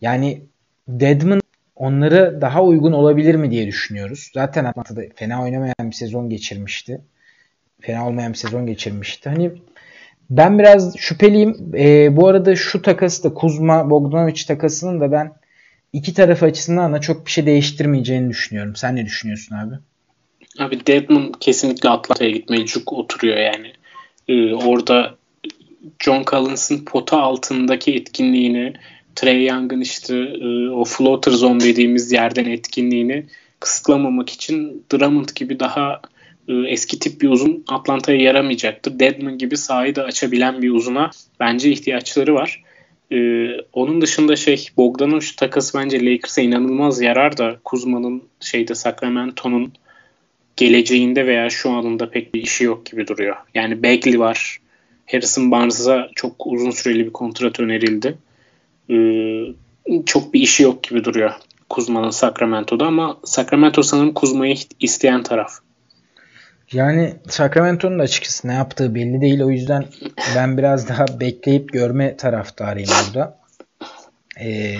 [0.00, 0.40] yani
[0.88, 1.40] Deadman
[1.76, 4.30] onlara daha uygun olabilir mi diye düşünüyoruz.
[4.34, 7.00] Zaten Atlanta'da fena oynamayan bir sezon geçirmişti.
[7.80, 9.28] Fena olmayan bir sezon geçirmişti.
[9.28, 9.50] Hani
[10.30, 11.72] ben biraz şüpheliyim.
[11.74, 15.32] E, bu arada şu takası da Kuzma Bogdanovic takasının da ben
[15.92, 18.76] iki taraf açısından da çok bir şey değiştirmeyeceğini düşünüyorum.
[18.76, 19.74] Sen ne düşünüyorsun abi?
[20.58, 23.72] Abi Deadman kesinlikle Atlanta'ya gitmeye cuk oturuyor yani.
[24.28, 25.14] Ee, orada
[25.98, 28.72] John Collins'ın pota altındaki etkinliğini
[29.16, 33.26] Trey Young'ın işte e, o floater zone dediğimiz yerden etkinliğini
[33.60, 36.00] kısıtlamamak için Drummond gibi daha
[36.48, 38.98] e, eski tip bir uzun Atlanta'ya yaramayacaktır.
[38.98, 41.10] Deadman gibi sahayı da açabilen bir uzuna
[41.40, 42.62] bence ihtiyaçları var.
[43.12, 49.72] Ee, onun dışında şey Bogdanovic takası bence Lakers'a inanılmaz yarar da Kuzma'nın şeyde Sacramento'nun
[50.56, 53.36] geleceğinde veya şu anında pek bir işi yok gibi duruyor.
[53.54, 54.58] Yani Bagley var.
[55.06, 58.18] Harrison Barnes'a çok uzun süreli bir kontrat önerildi.
[58.90, 59.44] Ee,
[60.06, 61.32] çok bir işi yok gibi duruyor
[61.68, 65.52] Kuzma'nın Sacramento'da ama Sacramento sanırım Kuzma'yı isteyen taraf.
[66.72, 69.42] Yani Sacramento'nun açıkçası ne yaptığı belli değil.
[69.42, 69.84] O yüzden
[70.36, 73.38] ben biraz daha bekleyip görme taraftarıyım burada.
[74.40, 74.74] Ee,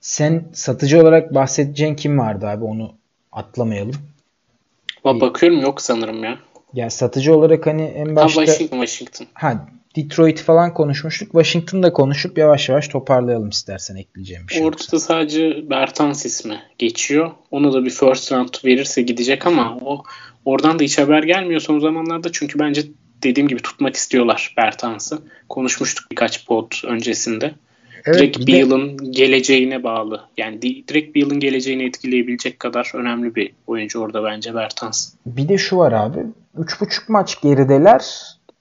[0.00, 2.94] sen satıcı olarak bahsedeceğin kim vardı abi onu
[3.32, 3.94] atlamayalım.
[5.04, 6.38] Bakıyorum yok sanırım ya.
[6.74, 8.40] Ya satıcı olarak hani en başta...
[8.40, 9.26] Ha, Washington, Washington.
[9.34, 9.66] Ha
[9.98, 11.32] Detroit falan konuşmuştuk.
[11.32, 14.62] Washington'da konuşup yavaş yavaş toparlayalım istersen ekleyeceğim bir şey.
[14.62, 14.98] Orada yoksa.
[14.98, 17.30] sadece Bertans ismi geçiyor.
[17.50, 20.02] Ona da bir first round verirse gidecek ama o
[20.44, 22.32] oradan da hiç haber gelmiyor son zamanlarda.
[22.32, 22.82] Çünkü bence
[23.22, 25.18] dediğim gibi tutmak istiyorlar Bertans'ı.
[25.48, 27.54] Konuşmuştuk birkaç pod öncesinde.
[28.04, 29.10] Evet, direkt bir yılın de...
[29.10, 30.20] geleceğine bağlı.
[30.36, 35.12] Yani direkt bir yılın geleceğini etkileyebilecek kadar önemli bir oyuncu orada bence Bertans.
[35.26, 36.18] Bir de şu var abi.
[36.58, 38.04] 3.5 maç gerideler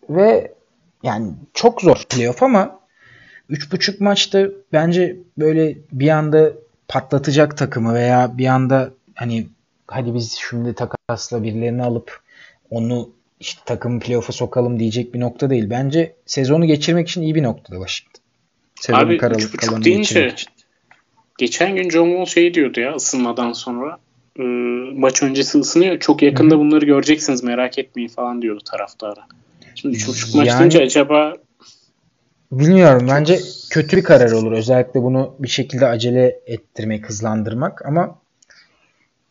[0.09, 0.56] ve
[1.03, 2.79] yani çok zor playoff ama
[3.49, 6.53] 3.5 maçta bence böyle bir anda
[6.87, 9.47] patlatacak takımı veya bir anda hani
[9.87, 12.21] hadi biz şimdi takasla birilerini alıp
[12.69, 15.69] onu işte takımı playoff'a sokalım diyecek bir nokta değil.
[15.69, 18.21] Bence sezonu geçirmek için iyi bir noktada Washington.
[18.75, 20.35] Sezonu Abi 3.5 deyince
[21.37, 23.97] geçen gün John Wall şey diyordu ya ısınmadan sonra
[24.39, 24.43] e,
[24.93, 25.99] maç öncesi ısınıyor.
[25.99, 26.61] Çok yakında Hı-hı.
[26.63, 29.27] bunları göreceksiniz merak etmeyin falan diyordu taraftara.
[29.81, 31.33] Şimdi 3.5 maç yani, deyince acaba
[32.51, 33.07] Bilmiyorum.
[33.09, 34.51] Bence kötü bir karar olur.
[34.51, 37.85] Özellikle bunu bir şekilde acele ettirmek, hızlandırmak.
[37.85, 38.19] Ama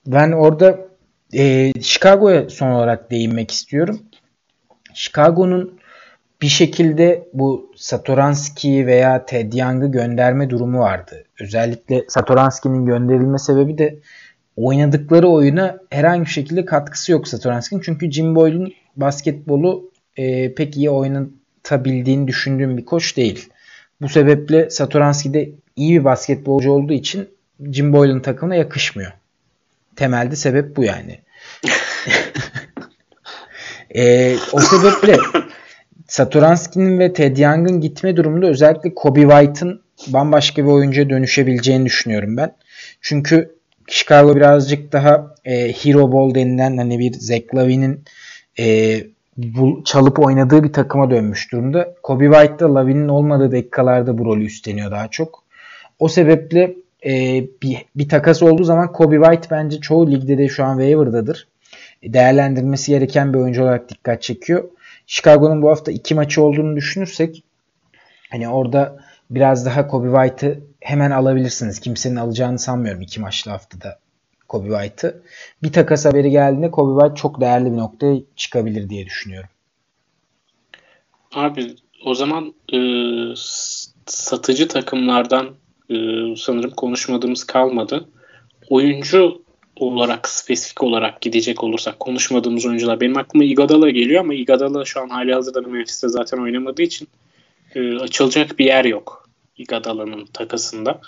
[0.06, 0.78] ben orada
[1.32, 4.00] e, Chicago'ya son olarak değinmek istiyorum.
[4.94, 5.78] Chicago'nun
[6.42, 11.24] bir şekilde bu Satoranski veya Ted Young'ı gönderme durumu vardı.
[11.40, 13.98] Özellikle Satoranski'nin gönderilme sebebi de
[14.56, 17.80] oynadıkları oyuna herhangi bir şekilde katkısı yok Satoranski'nin.
[17.80, 23.48] Çünkü Jim Boyle'un basketbolu e, pek iyi oynatabildiğini düşündüğüm bir koç değil.
[24.00, 27.28] Bu sebeple Satoranski de iyi bir basketbolcu olduğu için
[27.72, 29.12] Jim Boyle'ın takımına yakışmıyor.
[29.96, 31.20] temelde sebep bu yani.
[33.94, 35.16] e, o sebeple
[36.08, 42.56] Satoranski'nin ve Ted Young'ın gitme durumunda özellikle Kobe White'ın bambaşka bir oyuncuya dönüşebileceğini düşünüyorum ben.
[43.00, 43.56] Çünkü
[43.88, 48.04] Chicago birazcık daha e, hero ball denilen hani bir Zach Lavin'in
[48.58, 48.96] e,
[49.84, 51.94] çalıp oynadığı bir takıma dönmüş durumda.
[52.02, 55.44] Kobe White da Lavin'in olmadığı dakikalarda bu rolü üstleniyor daha çok.
[55.98, 56.74] O sebeple
[57.06, 61.48] e, bir, bir takas olduğu zaman Kobe White bence çoğu ligde de şu an waiver'dadır.
[62.02, 64.64] Değerlendirmesi gereken bir oyuncu olarak dikkat çekiyor.
[65.06, 67.44] Chicago'nun bu hafta iki maçı olduğunu düşünürsek
[68.30, 68.96] hani orada
[69.30, 71.80] biraz daha Kobe White'ı hemen alabilirsiniz.
[71.80, 73.98] Kimsenin alacağını sanmıyorum iki maçlı haftada
[74.48, 75.22] Kobe White'ı.
[75.62, 79.48] Bir takas haberi geldiğinde Kobe White çok değerli bir noktaya çıkabilir diye düşünüyorum.
[81.34, 82.78] Abi o zaman e,
[84.06, 85.46] satıcı takımlardan
[85.90, 85.96] e,
[86.36, 88.08] sanırım konuşmadığımız kalmadı.
[88.70, 89.42] Oyuncu
[89.76, 95.08] olarak spesifik olarak gidecek olursak konuşmadığımız oyuncular benim aklıma Igadala geliyor ama Igadala şu an
[95.08, 97.08] hali hazırda Memphis'te zaten oynamadığı için
[97.74, 99.28] e, açılacak bir yer yok
[99.58, 101.00] Igadala'nın takasında.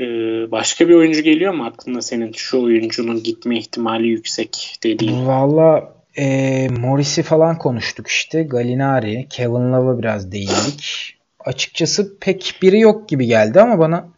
[0.00, 0.06] E,
[0.50, 5.26] başka bir oyuncu geliyor mu aklına senin şu oyuncunun gitme ihtimali yüksek dediğin?
[5.26, 8.42] Valla e, Morris'i falan konuştuk işte.
[8.42, 11.14] Galinari, Kevin Love'a biraz değindik.
[11.40, 14.08] Açıkçası pek biri yok gibi geldi ama bana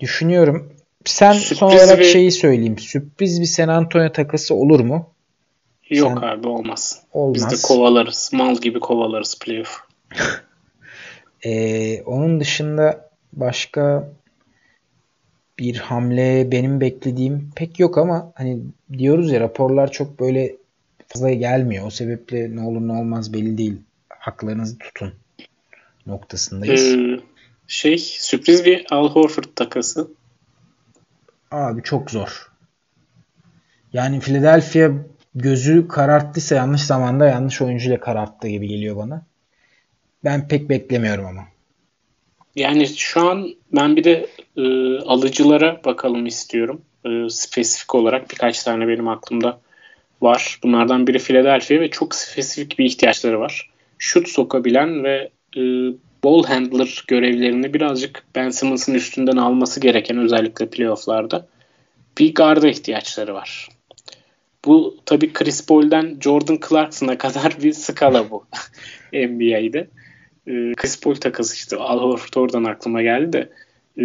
[0.00, 0.72] düşünüyorum.
[1.04, 2.04] Sen Sürpriz son olarak bir...
[2.04, 2.78] şeyi söyleyeyim.
[2.78, 5.10] Sürpriz bir San Antonio takası olur mu?
[5.90, 6.28] Yok Sen...
[6.28, 7.02] abi olmaz.
[7.12, 7.34] Olmaz.
[7.34, 8.30] Biz de kovalarız.
[8.32, 9.78] Mal gibi kovalarız playoff.
[11.44, 14.08] ee, onun dışında başka
[15.58, 18.60] bir hamle benim beklediğim pek yok ama hani
[18.98, 20.56] diyoruz ya raporlar çok böyle
[21.08, 21.86] fazla gelmiyor.
[21.86, 23.76] O sebeple ne olur ne olmaz belli değil.
[24.08, 25.12] Haklarınızı tutun
[26.06, 26.94] noktasındayız.
[26.94, 27.20] Ee,
[27.66, 30.10] şey sürpriz bir Al Horford takası.
[31.50, 32.52] Abi çok zor.
[33.92, 34.90] Yani Philadelphia
[35.34, 39.22] gözü kararttıysa yanlış zamanda yanlış oyuncuyla kararttı gibi geliyor bana.
[40.24, 41.51] Ben pek beklemiyorum ama.
[42.56, 44.26] Yani şu an ben bir de
[44.56, 44.62] e,
[44.98, 46.82] alıcılara bakalım istiyorum.
[47.04, 49.60] E, spesifik olarak birkaç tane benim aklımda
[50.22, 50.58] var.
[50.62, 53.70] Bunlardan biri Philadelphia ve çok spesifik bir ihtiyaçları var.
[53.98, 55.60] Şut sokabilen ve e,
[56.24, 61.46] ball handler görevlerini birazcık Ben Simmons'ın üstünden alması gereken özellikle playofflarda
[62.18, 63.68] bir garda ihtiyaçları var.
[64.64, 68.44] Bu tabii Chris Paul'den Jordan Clarkson'a kadar bir skala bu
[69.12, 69.88] NBA'de.
[70.46, 73.52] Ee, Chris Paul takası işte Al Horford oradan aklıma geldi de
[73.98, 74.04] e,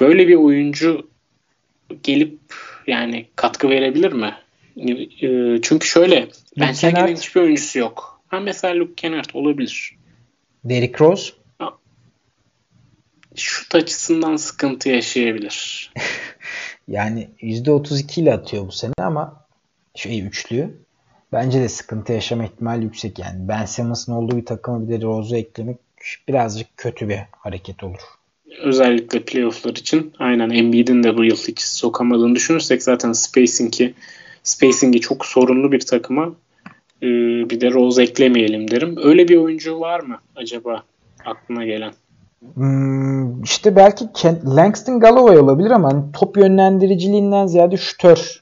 [0.00, 1.10] böyle bir oyuncu
[2.02, 2.38] gelip
[2.86, 4.34] yani katkı verebilir mi?
[5.22, 6.28] E, çünkü şöyle
[6.60, 8.22] ben Kennard hiçbir oyuncusu yok.
[8.28, 9.96] Ha mesela Luke Kennard olabilir.
[10.64, 11.32] Derrick Rose?
[13.36, 15.92] Şut açısından sıkıntı yaşayabilir.
[16.88, 19.46] yani %32 ile atıyor bu sene ama
[19.94, 20.82] şey üçlü.
[21.32, 23.48] Bence de sıkıntı yaşama ihtimali yüksek yani.
[23.48, 25.78] Ben Simmons'ın olduğu bir takıma bir de Rose'u eklemek
[26.28, 28.00] birazcık kötü bir hareket olur.
[28.62, 30.12] Özellikle playofflar için.
[30.18, 33.94] Aynen Embiid'in de bu yıl hiç sokamadığını düşünürsek zaten spacing'i
[34.42, 36.34] spacing'i çok sorunlu bir takıma
[37.02, 37.06] e,
[37.50, 38.96] bir de Rose eklemeyelim derim.
[39.02, 40.82] Öyle bir oyuncu var mı acaba
[41.24, 41.92] aklına gelen?
[42.54, 44.04] Hmm, işte belki
[44.46, 48.41] Langston Galloway olabilir ama hani top yönlendiriciliğinden ziyade şütör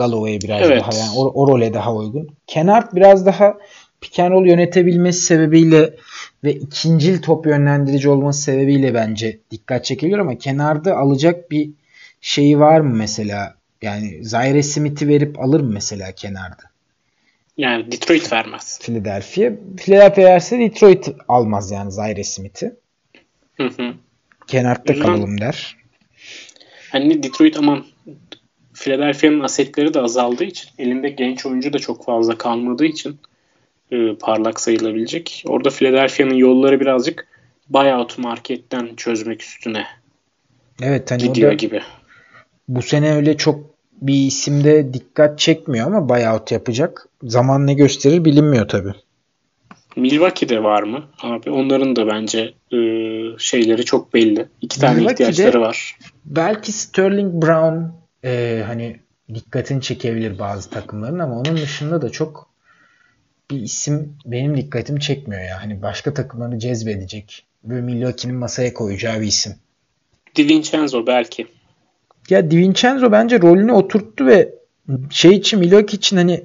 [0.00, 0.80] Galloway biraz evet.
[0.80, 2.28] daha yani o, o role daha uygun.
[2.46, 3.58] Kenard biraz daha
[4.00, 5.94] pick and roll yönetebilmesi sebebiyle
[6.44, 11.70] ve ikincil top yönlendirici olması sebebiyle bence dikkat çekiliyor ama kenarda alacak bir
[12.20, 13.54] şeyi var mı mesela?
[13.82, 16.62] Yani Zaire Smith'i verip alır mı mesela kenarda?
[17.56, 18.78] Yani Detroit vermez.
[18.82, 19.50] Philadelphia.
[19.76, 22.74] Philadelphia verse Detroit almaz yani Zaire Smith'i.
[24.46, 25.76] Kenarda kalalım der.
[26.92, 27.84] Hani Detroit aman
[28.80, 33.16] Philadelphia'nın asetleri de azaldığı için elinde genç oyuncu da çok fazla kalmadığı için
[33.92, 35.44] e, parlak sayılabilecek.
[35.46, 37.26] Orada Philadelphia'nın yolları birazcık
[37.68, 39.86] buyout marketten çözmek üstüne
[40.82, 41.82] evet, hani gidiyor gibi.
[42.68, 43.60] Bu sene öyle çok
[44.02, 47.08] bir isimde dikkat çekmiyor ama buyout yapacak.
[47.22, 48.92] Zaman ne gösterir bilinmiyor tabii.
[49.96, 51.04] Milwaukee'de var mı?
[51.22, 52.78] Abi onların da bence e,
[53.38, 54.46] şeyleri çok belli.
[54.60, 55.98] İki tane ihtiyaçları var.
[56.24, 59.00] Belki Sterling Brown e, hani
[59.34, 62.50] dikkatini çekebilir bazı takımların ama onun dışında da çok
[63.50, 65.62] bir isim benim dikkatimi çekmiyor ya.
[65.62, 69.54] Hani başka takımları cezbedecek ve Milwaukee'nin masaya koyacağı bir isim.
[70.36, 71.46] DiVincenzo belki.
[72.30, 74.54] Ya DiVincenzo bence rolünü oturttu ve
[75.10, 76.44] şey için Milwaukee için hani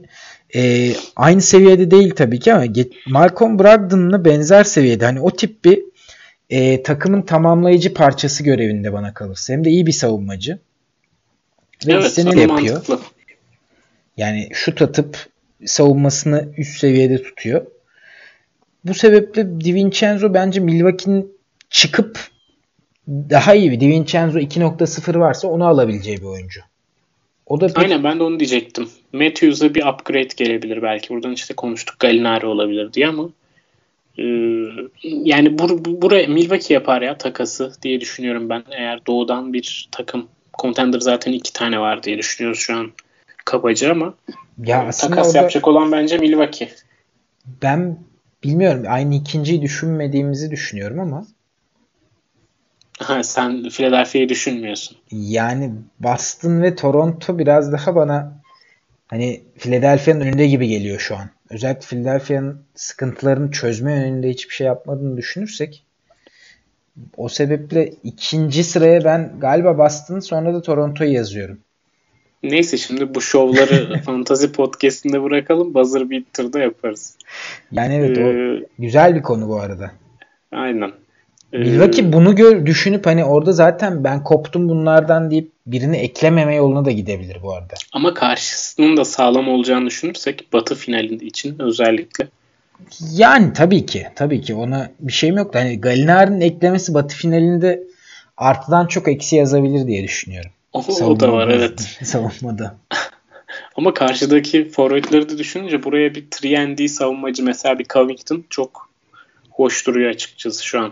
[0.55, 2.65] e, aynı seviyede değil tabii ki ama
[3.07, 5.05] Malcolm Brogdon'la benzer seviyede.
[5.05, 5.83] Hani o tip bir
[6.49, 9.53] e, takımın tamamlayıcı parçası görevinde bana kalırsa.
[9.53, 10.59] Hem de iyi bir savunmacı.
[11.87, 12.75] Ve evet, istediğini yapıyor.
[12.75, 12.99] Mantıklı.
[14.17, 15.17] Yani şut atıp
[15.65, 17.65] savunmasını üst seviyede tutuyor.
[18.83, 21.37] Bu sebeple DiVincenzo bence Milwaukee'nin
[21.69, 22.19] çıkıp
[23.07, 26.61] daha iyi bir DiVincenzo 2.0 varsa onu alabileceği bir oyuncu.
[27.45, 27.77] O da pek...
[27.77, 28.89] Aynen ben de onu diyecektim.
[29.13, 31.09] Matthews'a bir upgrade gelebilir belki.
[31.09, 33.29] Buradan işte konuştuk Gallinari olabilir diye ama
[34.17, 34.23] e,
[35.03, 38.63] yani bur, buraya Milwaukee yapar ya takası diye düşünüyorum ben.
[38.71, 40.27] Eğer doğudan bir takım
[40.61, 42.91] contender zaten iki tane var diye düşünüyoruz şu an
[43.45, 44.13] kabaca ama
[44.63, 45.37] ya takas orada...
[45.37, 46.69] yapacak olan bence Milwaukee.
[47.61, 47.99] Ben
[48.43, 48.83] bilmiyorum.
[48.87, 51.25] Aynı ikinciyi düşünmediğimizi düşünüyorum ama
[52.99, 54.97] Ha, sen Philadelphia'yı düşünmüyorsun.
[55.11, 58.41] Yani Boston ve Toronto biraz daha bana
[59.07, 61.29] hani Philadelphia'nın önünde gibi geliyor şu an.
[61.49, 65.84] Özellikle Philadelphia'nın sıkıntılarını çözme yönünde hiçbir şey yapmadığını düşünürsek
[67.17, 71.57] o sebeple ikinci sıraya ben galiba Boston sonra da Toronto'yu yazıyorum.
[72.43, 75.73] Neyse şimdi bu şovları Fantazi Podcast'inde bırakalım.
[75.73, 77.17] Buzzer Beater'da yaparız.
[77.71, 79.91] Yani evet ee, o güzel bir konu bu arada.
[80.51, 80.91] Aynen.
[81.53, 86.85] Milwaukee ee, bunu gör, düşünüp hani orada zaten ben koptum bunlardan deyip birini eklememe yoluna
[86.85, 87.73] da gidebilir bu arada.
[87.93, 92.27] Ama karşısının da sağlam olacağını düşünürsek Batı finalinde için özellikle.
[93.11, 94.07] Yani tabii ki.
[94.15, 95.55] Tabii ki ona bir şeyim yok.
[95.55, 97.83] Hani Galinari'nin eklemesi Batı finalinde
[98.37, 100.51] artıdan çok eksi yazabilir diye düşünüyorum.
[100.73, 101.79] O, o da var evet.
[102.03, 102.75] Savunmada.
[103.75, 106.27] Ama karşıdaki forvetleri de düşününce buraya bir
[106.79, 108.89] 3 savunmacı mesela bir Covington çok
[109.49, 110.91] hoş duruyor açıkçası şu an.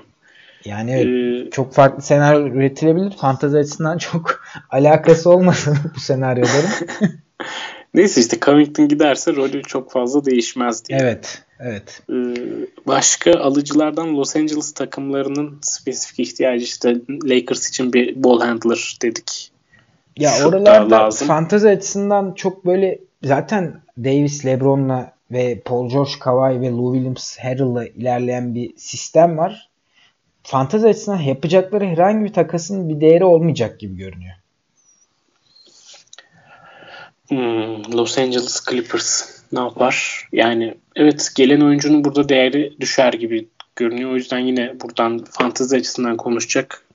[0.66, 3.12] Yani ee, çok farklı senaryo üretilebilir.
[3.12, 6.70] Fantezi açısından çok alakası olmasın bu senaryoların.
[7.94, 11.00] Neyse işte Covington giderse rolü çok fazla değişmez diye.
[11.02, 11.44] Evet.
[11.60, 12.02] Evet.
[12.10, 12.14] Ee,
[12.88, 19.52] başka alıcılardan Los Angeles takımlarının spesifik ihtiyacı işte Lakers için bir ball handler dedik.
[20.18, 26.70] Ya Şut oralarda fantezi açısından çok böyle zaten Davis, LeBron'la ve Paul George, Kawhi ve
[26.70, 29.70] Lou Williams, Harrell'la ilerleyen bir sistem var
[30.44, 34.34] fantezi açısından yapacakları herhangi bir takasın bir değeri olmayacak gibi görünüyor.
[37.30, 40.28] Hmm, Los Angeles Clippers ne yapar?
[40.32, 44.12] Yani evet gelen oyuncunun burada değeri düşer gibi görünüyor.
[44.12, 46.86] O yüzden yine buradan fantezi açısından konuşacak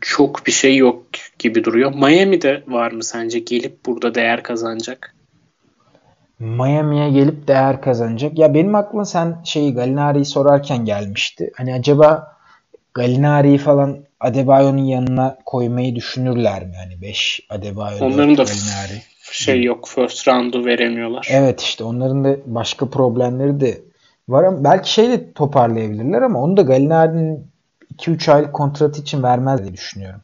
[0.00, 1.06] çok bir şey yok
[1.38, 1.94] gibi duruyor.
[1.94, 5.14] Miami'de var mı sence gelip burada değer kazanacak?
[6.38, 8.38] Miami'ye gelip değer kazanacak.
[8.38, 11.50] Ya benim aklıma sen şeyi Galinari'yi sorarken gelmişti.
[11.56, 12.36] Hani acaba
[12.94, 16.72] Galinari'yi falan Adebayo'nun yanına koymayı düşünürler mi?
[16.74, 19.02] Yani 5 Adebayo Onların da Galinari.
[19.32, 21.28] Şey yok first round'u veremiyorlar.
[21.30, 23.82] Evet işte onların da başka problemleri de
[24.28, 27.46] var ama belki şey de toparlayabilirler ama onu da Galinari'nin
[27.96, 30.20] 2-3 aylık kontratı için vermez diye düşünüyorum.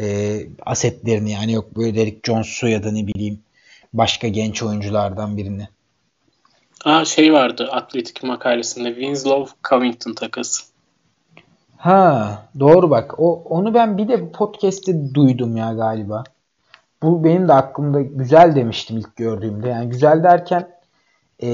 [0.00, 0.36] E,
[0.66, 3.40] asetlerini yani yok böyle Derek Jones'u ya da ne bileyim
[3.92, 5.68] başka genç oyunculardan birini.
[6.84, 10.62] Aa şey vardı atletik makalesinde Winslow Covington takası.
[11.76, 13.14] Ha doğru bak.
[13.18, 16.24] O onu ben bir de podcast'te duydum ya galiba.
[17.04, 19.68] Bu benim de aklımda güzel demiştim ilk gördüğümde.
[19.68, 20.68] Yani güzel derken
[21.42, 21.48] e,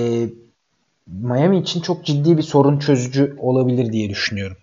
[1.07, 4.57] Miami için çok ciddi bir sorun çözücü olabilir diye düşünüyorum.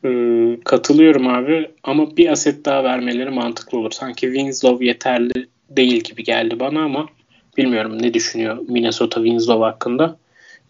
[0.00, 3.90] Hmm, katılıyorum abi ama bir aset daha vermeleri mantıklı olur.
[3.90, 7.06] Sanki Winslow yeterli değil gibi geldi bana ama
[7.56, 10.16] bilmiyorum ne düşünüyor Minnesota Winslow hakkında.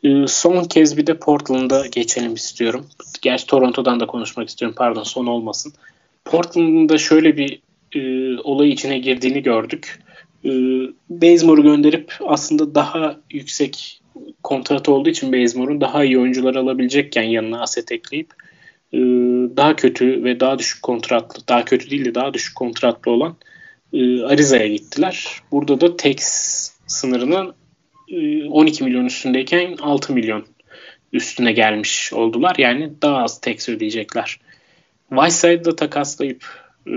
[0.04, 2.86] Ee, son kez bir de Portland'a geçelim istiyorum.
[3.22, 4.74] Gerçi Toronto'dan da konuşmak istiyorum.
[4.78, 5.72] Pardon son olmasın.
[6.24, 7.63] Portland'ın da şöyle bir
[7.94, 8.00] e,
[8.38, 9.98] olay içine girdiğini gördük.
[10.44, 10.50] E,
[11.10, 14.00] Bazemore'u gönderip aslında daha yüksek
[14.42, 18.32] kontrat olduğu için Bazemore'un daha iyi oyuncular alabilecekken yanına aset ekleyip
[18.92, 18.98] e,
[19.56, 23.36] daha kötü ve daha düşük kontratlı, daha kötü değil de daha düşük kontratlı olan
[23.92, 25.26] e, Ariza'ya gittiler.
[25.52, 26.18] Burada da tax
[26.86, 27.54] sınırını
[28.50, 30.46] 12 e, milyon üstündeyken 6 milyon
[31.12, 32.54] üstüne gelmiş oldular.
[32.58, 34.40] Yani daha az tax ödeyecekler.
[35.08, 36.94] Whiteside'da takaslayıp e,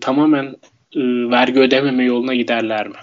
[0.00, 0.44] tamamen
[0.92, 2.96] e, vergi ödememe yoluna giderler mi?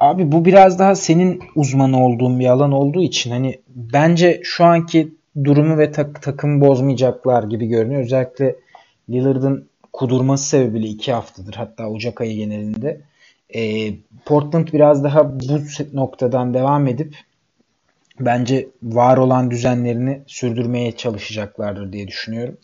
[0.00, 5.08] Abi bu biraz daha senin uzman olduğun bir alan olduğu için hani bence şu anki
[5.44, 8.02] durumu ve tak, takım bozmayacaklar gibi görünüyor.
[8.02, 8.56] Özellikle
[9.10, 13.00] Lillard'ın kudurması sebebiyle iki haftadır hatta Ocak ayı genelinde
[13.54, 13.92] e,
[14.24, 15.44] Portland biraz daha bu
[15.92, 17.16] noktadan devam edip
[18.20, 22.56] bence var olan düzenlerini sürdürmeye çalışacaklardır diye düşünüyorum.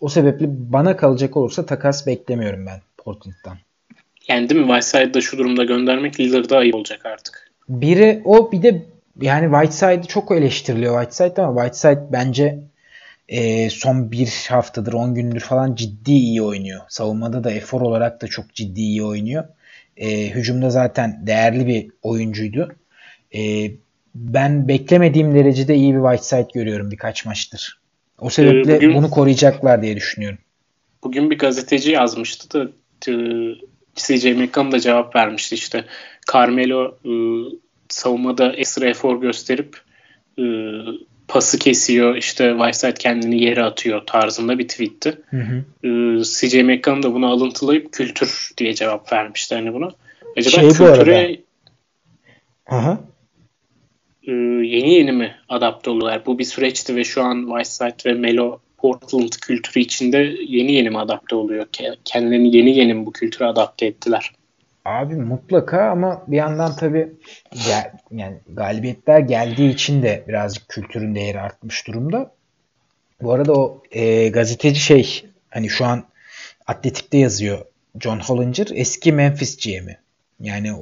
[0.00, 3.58] O sebeple bana kalacak olursa takas beklemiyorum ben Portland'dan.
[4.28, 4.66] Yani değil mi?
[4.66, 7.50] Whiteside'da şu durumda göndermek Lillard'a ayıp olacak artık.
[7.68, 8.82] Biri o bir de
[9.20, 12.58] yani Whiteside çok eleştiriliyor Whiteside ama Whiteside bence
[13.28, 16.80] e, son bir haftadır 10 gündür falan ciddi iyi oynuyor.
[16.88, 19.44] Savunmada da efor olarak da çok ciddi iyi oynuyor.
[19.96, 22.72] E, hücumda zaten değerli bir oyuncuydu.
[23.34, 23.70] E,
[24.14, 27.79] ben beklemediğim derecede iyi bir Whiteside görüyorum birkaç maçtır.
[28.20, 30.38] O sebeple bugün, bunu koruyacaklar diye düşünüyorum.
[31.04, 32.70] Bugün bir gazeteci yazmıştı da
[33.08, 33.12] e,
[33.94, 35.84] CJ McCollum da cevap vermişti işte.
[36.32, 37.12] Carmelo e,
[37.88, 39.76] savunmada ekstra efor gösterip
[40.38, 40.44] e,
[41.28, 45.20] pası kesiyor işte Whiteside kendini yere atıyor tarzında bir tweetti.
[45.30, 45.88] Hı hı.
[45.88, 49.92] E, CJ McCollum da bunu alıntılayıp kültür diye cevap vermişti hani bunu.
[50.36, 51.40] Acaba şey kültüre
[52.66, 53.09] Aha.
[54.26, 56.26] E, yeni yeni mi adapte oluyorlar?
[56.26, 60.18] Bu bir süreçti ve şu an Whiteside ve Melo Portland kültürü içinde
[60.48, 61.66] yeni yeni mi adapte oluyor?
[62.04, 64.32] Kendilerini yeni yeni mi bu kültüre adapte ettiler?
[64.84, 67.08] Abi mutlaka ama bir yandan tabii
[67.66, 72.32] gel, yani galibiyetler geldiği için de birazcık kültürün değeri artmış durumda.
[73.22, 76.04] Bu arada o e, gazeteci şey hani şu an
[76.66, 77.58] Atletik'te yazıyor
[78.00, 79.96] John Hollinger eski Memphis GM'i.
[80.40, 80.72] Yani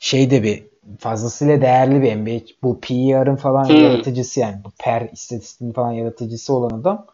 [0.00, 0.62] şey de bir
[0.98, 2.44] fazlasıyla değerli bir NBA.
[2.62, 3.76] Bu PER'ın falan hmm.
[3.76, 7.06] yaratıcısı yani bu per istatistiğinin falan yaratıcısı olan adam.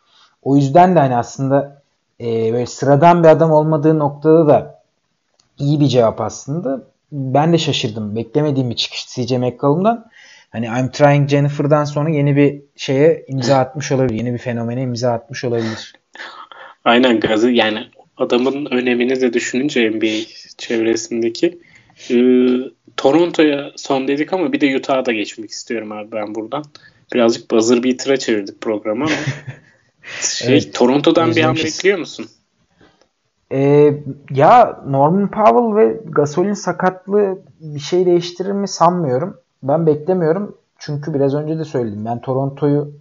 [0.42, 1.82] O yüzden de hani aslında
[2.20, 4.82] e, böyle sıradan bir adam olmadığı noktada da
[5.58, 6.82] iyi bir cevap aslında.
[7.12, 8.16] Ben de şaşırdım.
[8.16, 10.06] Beklemediğim bir çıkış CJ McCollum'dan.
[10.50, 14.18] Hani I'm Trying Jennifer'dan sonra yeni bir şeye imza atmış olabilir.
[14.18, 15.92] Yeni bir fenomene imza atmış olabilir.
[16.84, 17.78] Aynen gazı yani
[18.16, 21.58] adamın önemini de düşününce NBA çevresindeki
[22.10, 22.16] e,
[22.96, 26.64] Toronto'ya son dedik ama bir de Utah'a da geçmek istiyorum abi ben buradan.
[27.14, 29.14] Birazcık buzzer beater'a çevirdik programı ama
[30.20, 32.26] şey, evet, Toronto'dan bir an bekliyor musun?
[33.52, 33.94] Ee,
[34.30, 39.36] ya Norman Powell ve Gasol'in sakatlığı bir şey değiştirir mi sanmıyorum.
[39.62, 40.58] Ben beklemiyorum.
[40.78, 42.04] Çünkü biraz önce de söyledim.
[42.04, 42.92] Ben Toronto'yu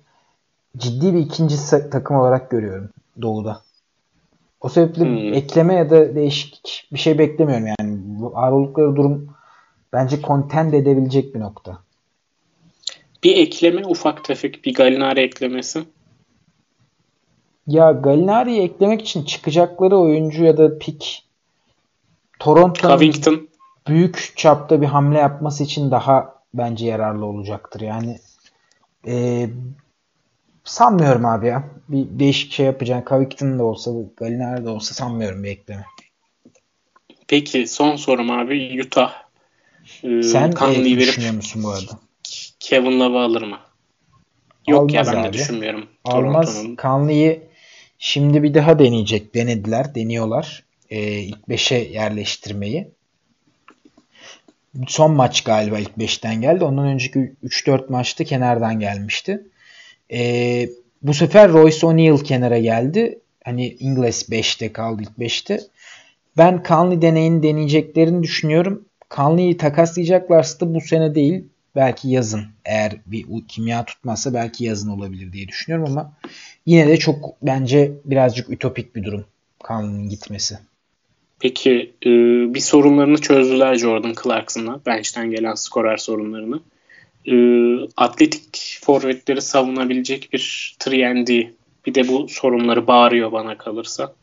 [0.77, 1.55] ciddi bir ikinci
[1.91, 2.89] takım olarak görüyorum
[3.21, 3.61] Doğu'da.
[4.65, 5.33] O sebeple hmm.
[5.33, 7.67] ekleme ya da değişik bir şey beklemiyorum.
[7.67, 9.35] Yani bu ağırlıkları durum
[9.93, 11.77] bence contend edebilecek bir nokta.
[13.23, 15.83] Bir ekleme ufak tefek bir Galinari eklemesi.
[17.67, 21.23] Ya Galinari'yi eklemek için çıkacakları oyuncu ya da pick
[22.39, 23.49] Toronto'nun
[23.87, 27.81] büyük çapta bir hamle yapması için daha bence yararlı olacaktır.
[27.81, 28.17] Yani
[29.07, 29.47] e,
[30.65, 31.63] sanmıyorum abi ya.
[31.89, 35.85] Bir değişik şey yapacağını Covington da olsa Galinari de olsa sanmıyorum bir ekleme.
[37.27, 39.13] Peki son sorum abi Utah.
[40.03, 41.99] Ee, Sen e, düşünüyor musun bu arada?
[42.59, 43.57] Kevin Love'ı alır mı?
[44.67, 45.27] Yok Almaz ya ben abi.
[45.27, 45.85] de düşünmüyorum.
[46.05, 46.65] Almaz.
[46.81, 47.41] Conley'i
[47.99, 49.35] Şimdi bir daha deneyecek.
[49.35, 50.63] Denediler, deniyorlar.
[50.89, 52.87] E, ilk 5'e yerleştirmeyi.
[54.87, 56.63] Son maç galiba ilk 5'ten geldi.
[56.63, 59.45] Ondan önceki 3-4 maçta kenardan gelmişti.
[60.11, 60.69] E,
[61.01, 63.19] bu sefer Royce O'Neal kenara geldi.
[63.43, 65.59] Hani Ingles 5'te kaldı ilk 5'te.
[66.37, 68.85] Ben Conley deneyini deneyeceklerini düşünüyorum.
[69.11, 71.43] Conley'i takaslayacaklarsa da bu sene değil
[71.75, 76.13] belki yazın eğer bir kimya tutmazsa belki yazın olabilir diye düşünüyorum ama
[76.65, 79.25] yine de çok bence birazcık ütopik bir durum
[79.67, 80.57] Conley'nin gitmesi.
[81.39, 82.09] Peki e,
[82.53, 84.79] bir sorunlarını çözdüler Jordan Clarkson'la.
[84.85, 86.61] Bench'ten gelen skorer sorunlarını.
[87.27, 87.35] E,
[87.97, 91.55] atletik forvetleri savunabilecek bir 3
[91.85, 94.13] bir de bu sorunları bağırıyor bana kalırsa.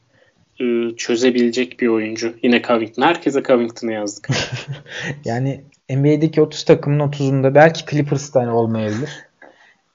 [0.60, 0.64] E,
[0.96, 2.34] çözebilecek bir oyuncu.
[2.42, 3.02] Yine Covington.
[3.02, 4.28] Herkese Covington'ı yazdık.
[5.24, 9.10] yani NBA'deki 30 takımın 30'unda belki Clippers'tan olmayabilir.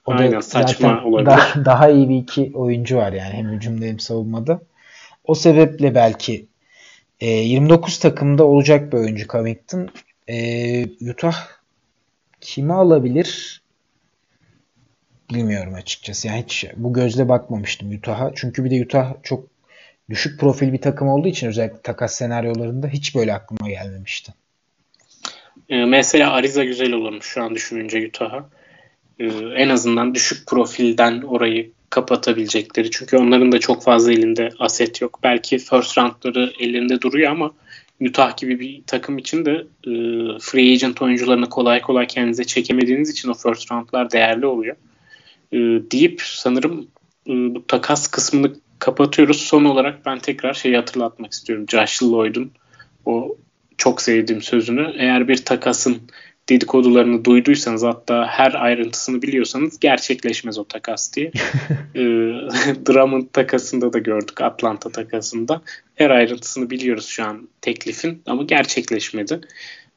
[0.06, 1.26] O Aynen da saçma olabilir.
[1.26, 4.60] Daha, daha iyi bir iki oyuncu var yani hem hücumda hem savunmada.
[5.24, 6.46] O sebeple belki
[7.20, 9.88] e, 29 takımda olacak bir oyuncu Covington.
[10.28, 11.57] E, Utah
[12.40, 13.62] kimi alabilir?
[15.34, 16.28] Bilmiyorum açıkçası.
[16.28, 18.32] Yani hiç bu gözle bakmamıştım Utah'a.
[18.34, 19.44] Çünkü bir de Utah çok
[20.10, 24.34] düşük profil bir takım olduğu için özellikle takas senaryolarında hiç böyle aklıma gelmemişti.
[25.68, 28.48] Ee, mesela Ariza güzel olurmuş şu an düşününce Utah'a.
[29.18, 29.26] Ee,
[29.56, 32.90] en azından düşük profilden orayı kapatabilecekleri.
[32.90, 35.20] Çünkü onların da çok fazla elinde aset yok.
[35.22, 37.54] Belki first roundları elinde duruyor ama
[38.00, 39.52] Utah gibi bir takım için de
[39.86, 39.92] e,
[40.40, 44.76] free agent oyuncularını kolay kolay kendinize çekemediğiniz için o first roundlar değerli oluyor.
[45.52, 45.58] E,
[45.90, 46.88] deyip sanırım
[47.26, 49.40] e, bu takas kısmını kapatıyoruz.
[49.40, 51.66] Son olarak ben tekrar şeyi hatırlatmak istiyorum.
[51.68, 52.52] Josh Lloyd'un
[53.04, 53.36] o
[53.76, 54.94] çok sevdiğim sözünü.
[54.98, 55.98] Eğer bir takasın
[56.48, 61.26] dedikodularını duyduysanız hatta her ayrıntısını biliyorsanız gerçekleşmez o takas diye.
[61.94, 62.00] e,
[62.86, 65.62] Drummond takasında da gördük Atlanta takasında.
[65.94, 69.40] Her ayrıntısını biliyoruz şu an teklifin ama gerçekleşmedi.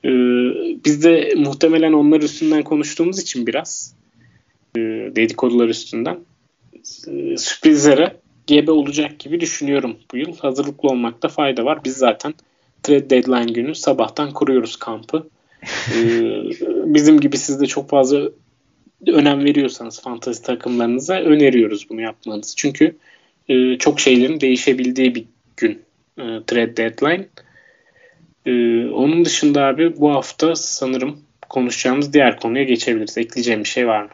[0.05, 0.09] E,
[0.85, 3.95] biz de muhtemelen onlar üstünden konuştuğumuz için biraz
[4.75, 4.79] e,
[5.15, 6.19] dedikodular üstünden
[7.07, 8.15] e, sürprizlere
[8.47, 10.37] gebe olacak gibi düşünüyorum bu yıl.
[10.37, 11.79] Hazırlıklı olmakta fayda var.
[11.85, 12.33] Biz zaten
[12.83, 15.27] trade deadline günü sabahtan kuruyoruz kampı.
[15.63, 16.43] Ee,
[16.85, 18.29] bizim gibi siz de çok fazla
[19.07, 22.55] önem veriyorsanız fantasy takımlarınıza öneriyoruz bunu yapmanızı.
[22.55, 22.95] Çünkü
[23.49, 25.25] e, çok şeylerin değişebildiği bir
[25.57, 25.81] gün
[26.17, 27.27] e, trade deadline.
[28.45, 28.51] E,
[28.89, 33.17] onun dışında abi bu hafta sanırım konuşacağımız diğer konuya geçebiliriz.
[33.17, 34.09] Ekleyeceğim bir şey var mı?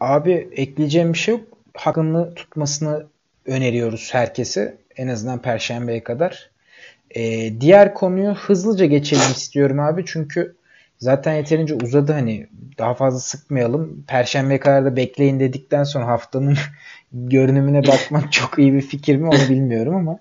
[0.00, 1.44] Abi ekleyeceğim bir şey yok.
[1.74, 3.06] Hakkını tutmasını
[3.46, 4.76] öneriyoruz herkese.
[4.96, 6.50] En azından Perşembe'ye kadar.
[7.16, 10.04] Ee, diğer konuyu hızlıca geçelim istiyorum abi.
[10.06, 10.54] Çünkü
[11.02, 12.46] zaten yeterince uzadı hani
[12.78, 14.04] daha fazla sıkmayalım.
[14.08, 16.56] Perşembeye kadar da bekleyin dedikten sonra haftanın
[17.12, 20.18] görünümüne bakmak çok iyi bir fikir mi onu bilmiyorum ama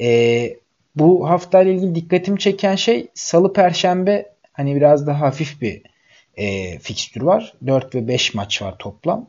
[0.00, 0.50] e,
[0.96, 5.82] bu haftayla ilgili dikkatimi çeken şey salı perşembe hani biraz daha hafif bir
[6.36, 7.54] e, fikstür var.
[7.66, 9.26] 4 ve 5 maç var toplam.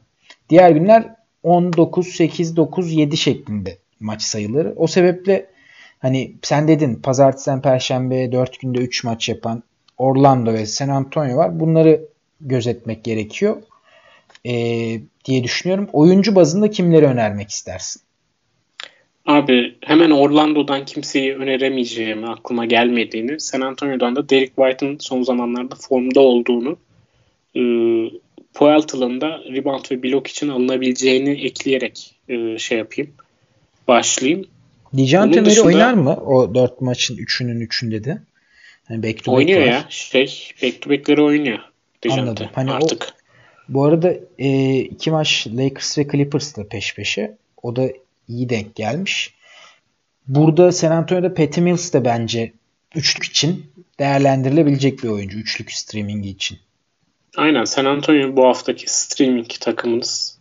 [0.50, 4.74] Diğer günler 19, 8, 9, 7 şeklinde maç sayıları.
[4.76, 5.46] O sebeple
[6.00, 9.64] hani sen dedin pazartesiden perşembeye 4 günde 3 maç yapan
[10.00, 11.60] Orlando ve San Antonio var.
[11.60, 12.02] Bunları
[12.42, 13.58] gözetmek gerekiyor
[14.46, 14.54] e,
[15.26, 15.90] diye düşünüyorum.
[15.94, 18.02] Oyuncu bazında kimleri önermek istersin?
[19.26, 26.20] Abi hemen Orlando'dan kimseyi öneremeyeceğimi aklıma gelmediğini, San Antonio'dan da Derek White'ın son zamanlarda formda
[26.20, 26.78] olduğunu,
[27.56, 27.62] e,
[28.54, 33.12] Poeltl'ın da rebound ve blok için alınabileceğini ekleyerek e, şey yapayım.
[33.88, 34.46] Başlayayım.
[34.98, 36.16] Dijante Mary oynar mı?
[36.16, 38.22] O 4 maçın 3'ünün 3'ünde de.
[38.90, 39.86] Yani back to oynuyor back ya.
[39.90, 41.60] Şey, back to back'leri oynuyor.
[42.10, 42.48] Anladım.
[42.54, 43.04] Hani artık.
[43.04, 47.38] O, bu arada e, iki maç Lakers ve Clippers'la peş peşe.
[47.64, 47.90] O da
[48.28, 49.34] iyi denk gelmiş.
[50.28, 52.52] Burada San Antonio'da Patty Mills de bence
[52.96, 53.66] üçlük için
[54.00, 55.38] değerlendirilebilecek bir oyuncu.
[55.38, 56.58] Üçlük streaming için.
[57.38, 60.40] Aynen San Antonio bu haftaki streaming takımınız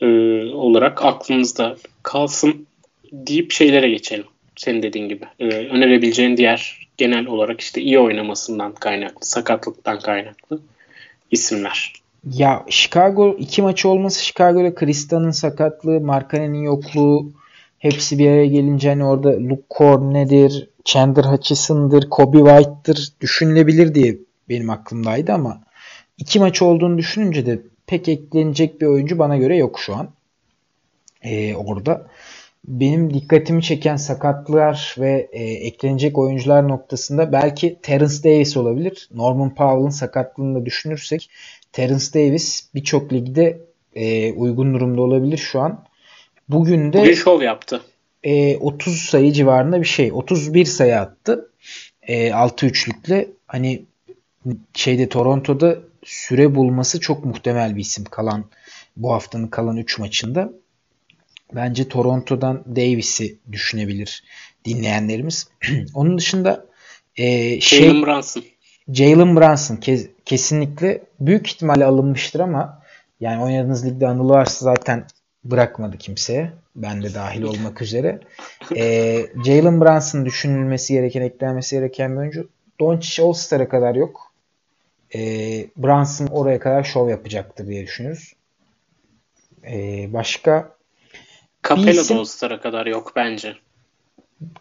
[0.00, 0.06] e,
[0.44, 2.66] olarak aklınızda kalsın
[3.12, 4.26] deyip şeylere geçelim.
[4.56, 5.24] Senin dediğin gibi.
[5.38, 10.60] E, önerebileceğin diğer genel olarak işte iyi oynamasından kaynaklı, sakatlıktan kaynaklı
[11.30, 11.92] isimler.
[12.34, 17.32] Ya Chicago iki maçı olması Chicago'da Krista'nın sakatlığı, Markanen'in yokluğu
[17.78, 24.70] hepsi bir araya gelince hani orada Luke Korne'dir, Chandler Hutchison'dır, Kobe White'dır düşünülebilir diye benim
[24.70, 25.60] aklımdaydı ama
[26.18, 30.08] iki maç olduğunu düşününce de pek eklenecek bir oyuncu bana göre yok şu an.
[31.22, 32.06] Ee, orada.
[32.64, 39.08] Benim dikkatimi çeken sakatlılar ve e, eklenecek oyuncular noktasında belki Terence Davis olabilir.
[39.14, 41.30] Norman Powell'ın sakatlığını da düşünürsek
[41.72, 43.60] Terence Davis birçok ligde
[43.94, 45.84] e, uygun durumda olabilir şu an.
[46.48, 47.80] Bugün de Bugün şov yaptı.
[48.22, 50.12] E, 30 sayı civarında bir şey.
[50.12, 51.50] 31 sayı attı.
[52.02, 53.28] E, 6 üçlükle.
[53.46, 53.82] Hani
[54.74, 58.44] şeyde Toronto'da süre bulması çok muhtemel bir isim kalan
[58.96, 60.52] bu haftanın kalan 3 maçında.
[61.54, 64.24] Bence Toronto'dan Davis'i düşünebilir
[64.64, 65.48] dinleyenlerimiz.
[65.94, 66.66] Onun dışında
[67.16, 68.42] e, şey, Jalen Brunson.
[68.92, 72.82] Jalen Brunson kes, kesinlikle büyük ihtimalle alınmıştır ama
[73.20, 75.06] yani oynadığınız ligde anılı varsa zaten
[75.44, 76.52] bırakmadı kimseye.
[76.76, 78.20] Ben de dahil olmak üzere.
[78.76, 82.48] E, Jalen Brunson düşünülmesi gereken, eklenmesi gereken bir oyuncu.
[82.80, 84.32] Doncic All-Star'a kadar yok.
[85.14, 85.20] E,
[85.76, 88.32] Brunson oraya kadar şov yapacaktır diye düşünüyoruz.
[89.70, 90.79] E, başka
[91.70, 92.16] Capella isim...
[92.16, 93.56] da All-Star'a kadar yok bence.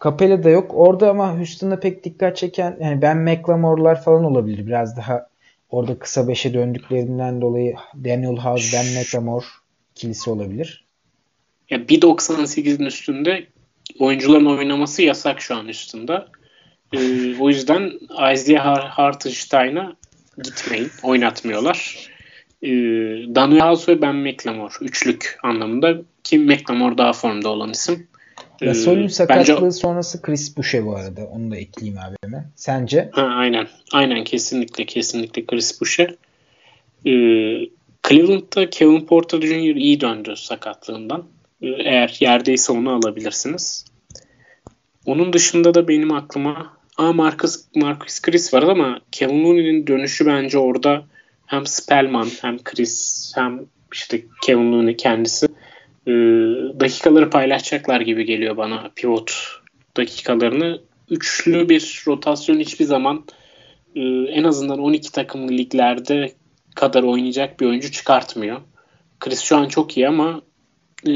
[0.03, 0.71] Capella da yok.
[0.73, 4.67] Orada ama Houston'da pek dikkat çeken yani Ben McLemore'lar falan olabilir.
[4.67, 5.27] Biraz daha
[5.69, 9.45] orada kısa beşe döndüklerinden dolayı Daniel House, Ben McLemore
[9.95, 10.85] ikilisi olabilir.
[11.69, 13.47] Ya 1.98'in üstünde
[13.99, 16.25] oyuncuların oynaması yasak şu an üstünde.
[16.93, 17.91] Ee, o yüzden
[18.33, 19.95] Isaiah Hartenstein'a
[20.43, 20.91] gitmeyin.
[21.03, 22.09] Oynatmıyorlar.
[22.61, 22.69] Ee,
[23.35, 25.97] Daniel House ve Ben McLemore üçlük anlamında
[26.29, 28.07] ki McLemore daha formda olan isim.
[28.61, 29.71] Gasol'ün ee, sakatlığı bence...
[29.71, 31.25] sonrası Chris Boucher bu arada.
[31.25, 32.45] Onu da ekleyeyim abime.
[32.55, 33.09] Sence?
[33.11, 33.67] Ha, aynen.
[33.91, 36.15] Aynen kesinlikle kesinlikle Chris Boucher.
[37.05, 37.69] Ee,
[38.07, 39.75] Cleveland'da Kevin Porter Jr.
[39.75, 41.23] iyi döndü sakatlığından.
[41.61, 43.85] Ee, eğer yerdeyse onu alabilirsiniz.
[45.05, 50.57] Onun dışında da benim aklıma Aa Marcus, Marcus Chris var ama Kevin Looney'nin dönüşü bence
[50.57, 51.03] orada
[51.45, 53.59] hem Spellman hem Chris hem
[53.93, 55.47] işte Kevin Looney kendisi
[56.07, 56.11] e,
[56.79, 59.33] dakikaları paylaşacaklar gibi geliyor bana pivot
[59.97, 60.81] dakikalarını.
[61.09, 63.25] Üçlü bir rotasyon hiçbir zaman
[63.95, 66.31] e, en azından 12 takımlı liglerde
[66.75, 68.61] kadar oynayacak bir oyuncu çıkartmıyor.
[69.19, 70.41] Chris şu an çok iyi ama
[71.05, 71.11] e,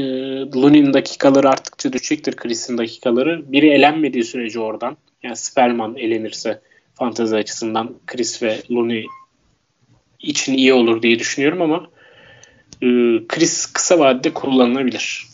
[0.56, 3.52] Looney'nin dakikaları arttıkça düşecektir Chris'in dakikaları.
[3.52, 6.60] Biri elenmediği sürece oradan yani Spellman elenirse
[6.94, 9.06] fantezi açısından Chris ve Looney
[10.20, 11.86] için iyi olur diye düşünüyorum ama
[13.28, 15.26] Chris kısa vadede kullanılabilir.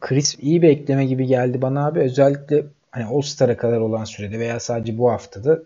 [0.00, 2.00] Chris iyi bir ekleme gibi geldi bana abi.
[2.00, 5.62] Özellikle hani All-Star'a kadar olan sürede veya sadece bu haftada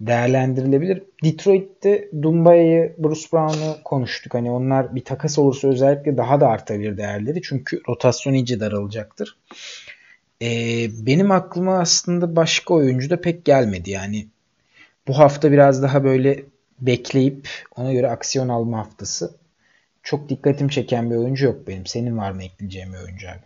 [0.00, 1.02] değerlendirilebilir.
[1.24, 4.34] Detroit'te Dumbaya'yı, Bruce Brown'u konuştuk.
[4.34, 7.42] Hani onlar bir takas olursa özellikle daha da artabilir değerleri.
[7.42, 9.36] Çünkü rotasyon iyice daralacaktır.
[10.42, 13.90] Ee, benim aklıma aslında başka oyuncu da pek gelmedi.
[13.90, 14.26] Yani
[15.08, 16.42] bu hafta biraz daha böyle
[16.80, 19.30] bekleyip ona göre aksiyon alma haftası.
[20.06, 21.86] Çok dikkatim çeken bir oyuncu yok benim.
[21.86, 23.44] Senin var mı ekleyeceğim bir oyuncu abi?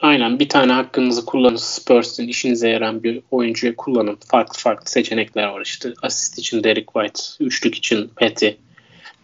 [0.00, 4.18] Aynen bir tane hakkınızı kullanın Spurs'ın işinize yarayan bir oyuncuya kullanın.
[4.28, 5.92] Farklı farklı seçenekler var işte.
[6.02, 8.46] Asist için Derek White, üçlük için Petty,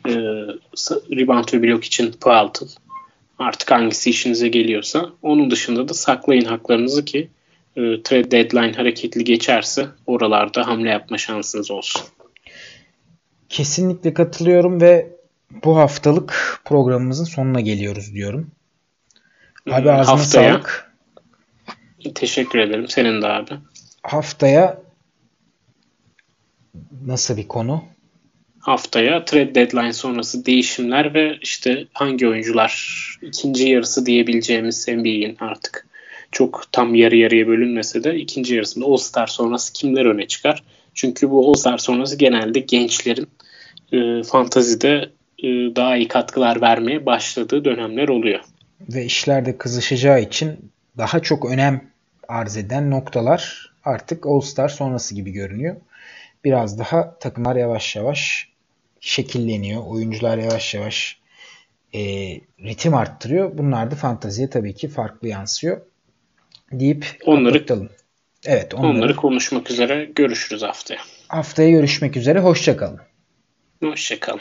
[0.08, 0.12] e,
[1.10, 2.68] rebound ve blok için Pueltel.
[3.38, 5.10] Artık hangisi işinize geliyorsa.
[5.22, 7.30] Onun dışında da saklayın haklarınızı ki
[7.76, 12.02] e, trade deadline hareketli geçerse oralarda hamle yapma şansınız olsun.
[13.48, 15.11] Kesinlikle katılıyorum ve
[15.64, 18.50] bu haftalık programımızın sonuna geliyoruz diyorum.
[19.70, 20.92] Abi ağzına haftaya, sağlık.
[22.14, 22.88] Teşekkür ederim.
[22.88, 23.50] Senin de abi.
[24.02, 24.82] Haftaya
[27.06, 27.84] nasıl bir konu?
[28.58, 32.72] Haftaya trade deadline sonrası değişimler ve işte hangi oyuncular
[33.22, 35.86] ikinci yarısı diyebileceğimiz NBA'in artık
[36.32, 40.62] çok tam yarı yarıya bölünmese de ikinci yarısında All-Star sonrası kimler öne çıkar?
[40.94, 43.28] Çünkü bu All-Star sonrası genelde gençlerin
[43.92, 45.10] e, fantazide
[45.76, 48.40] daha iyi katkılar vermeye başladığı dönemler oluyor
[48.88, 51.90] ve işlerde kızışacağı için daha çok önem
[52.28, 55.76] arz eden noktalar artık All Star sonrası gibi görünüyor.
[56.44, 58.48] Biraz daha takımlar yavaş yavaş
[59.00, 59.82] şekilleniyor.
[59.86, 61.18] Oyuncular yavaş yavaş
[61.94, 62.00] e,
[62.64, 63.58] ritim arttırıyor.
[63.58, 65.80] Bunlar da fanteziye tabii ki farklı yansıyor.
[66.72, 67.90] Deyip onları kapatalım.
[68.46, 71.00] Evet, onları, onları konuşmak üzere görüşürüz haftaya.
[71.28, 72.40] Haftaya görüşmek üzere.
[72.40, 73.00] Hoşçakalın.
[73.82, 74.40] Hoşçakalın.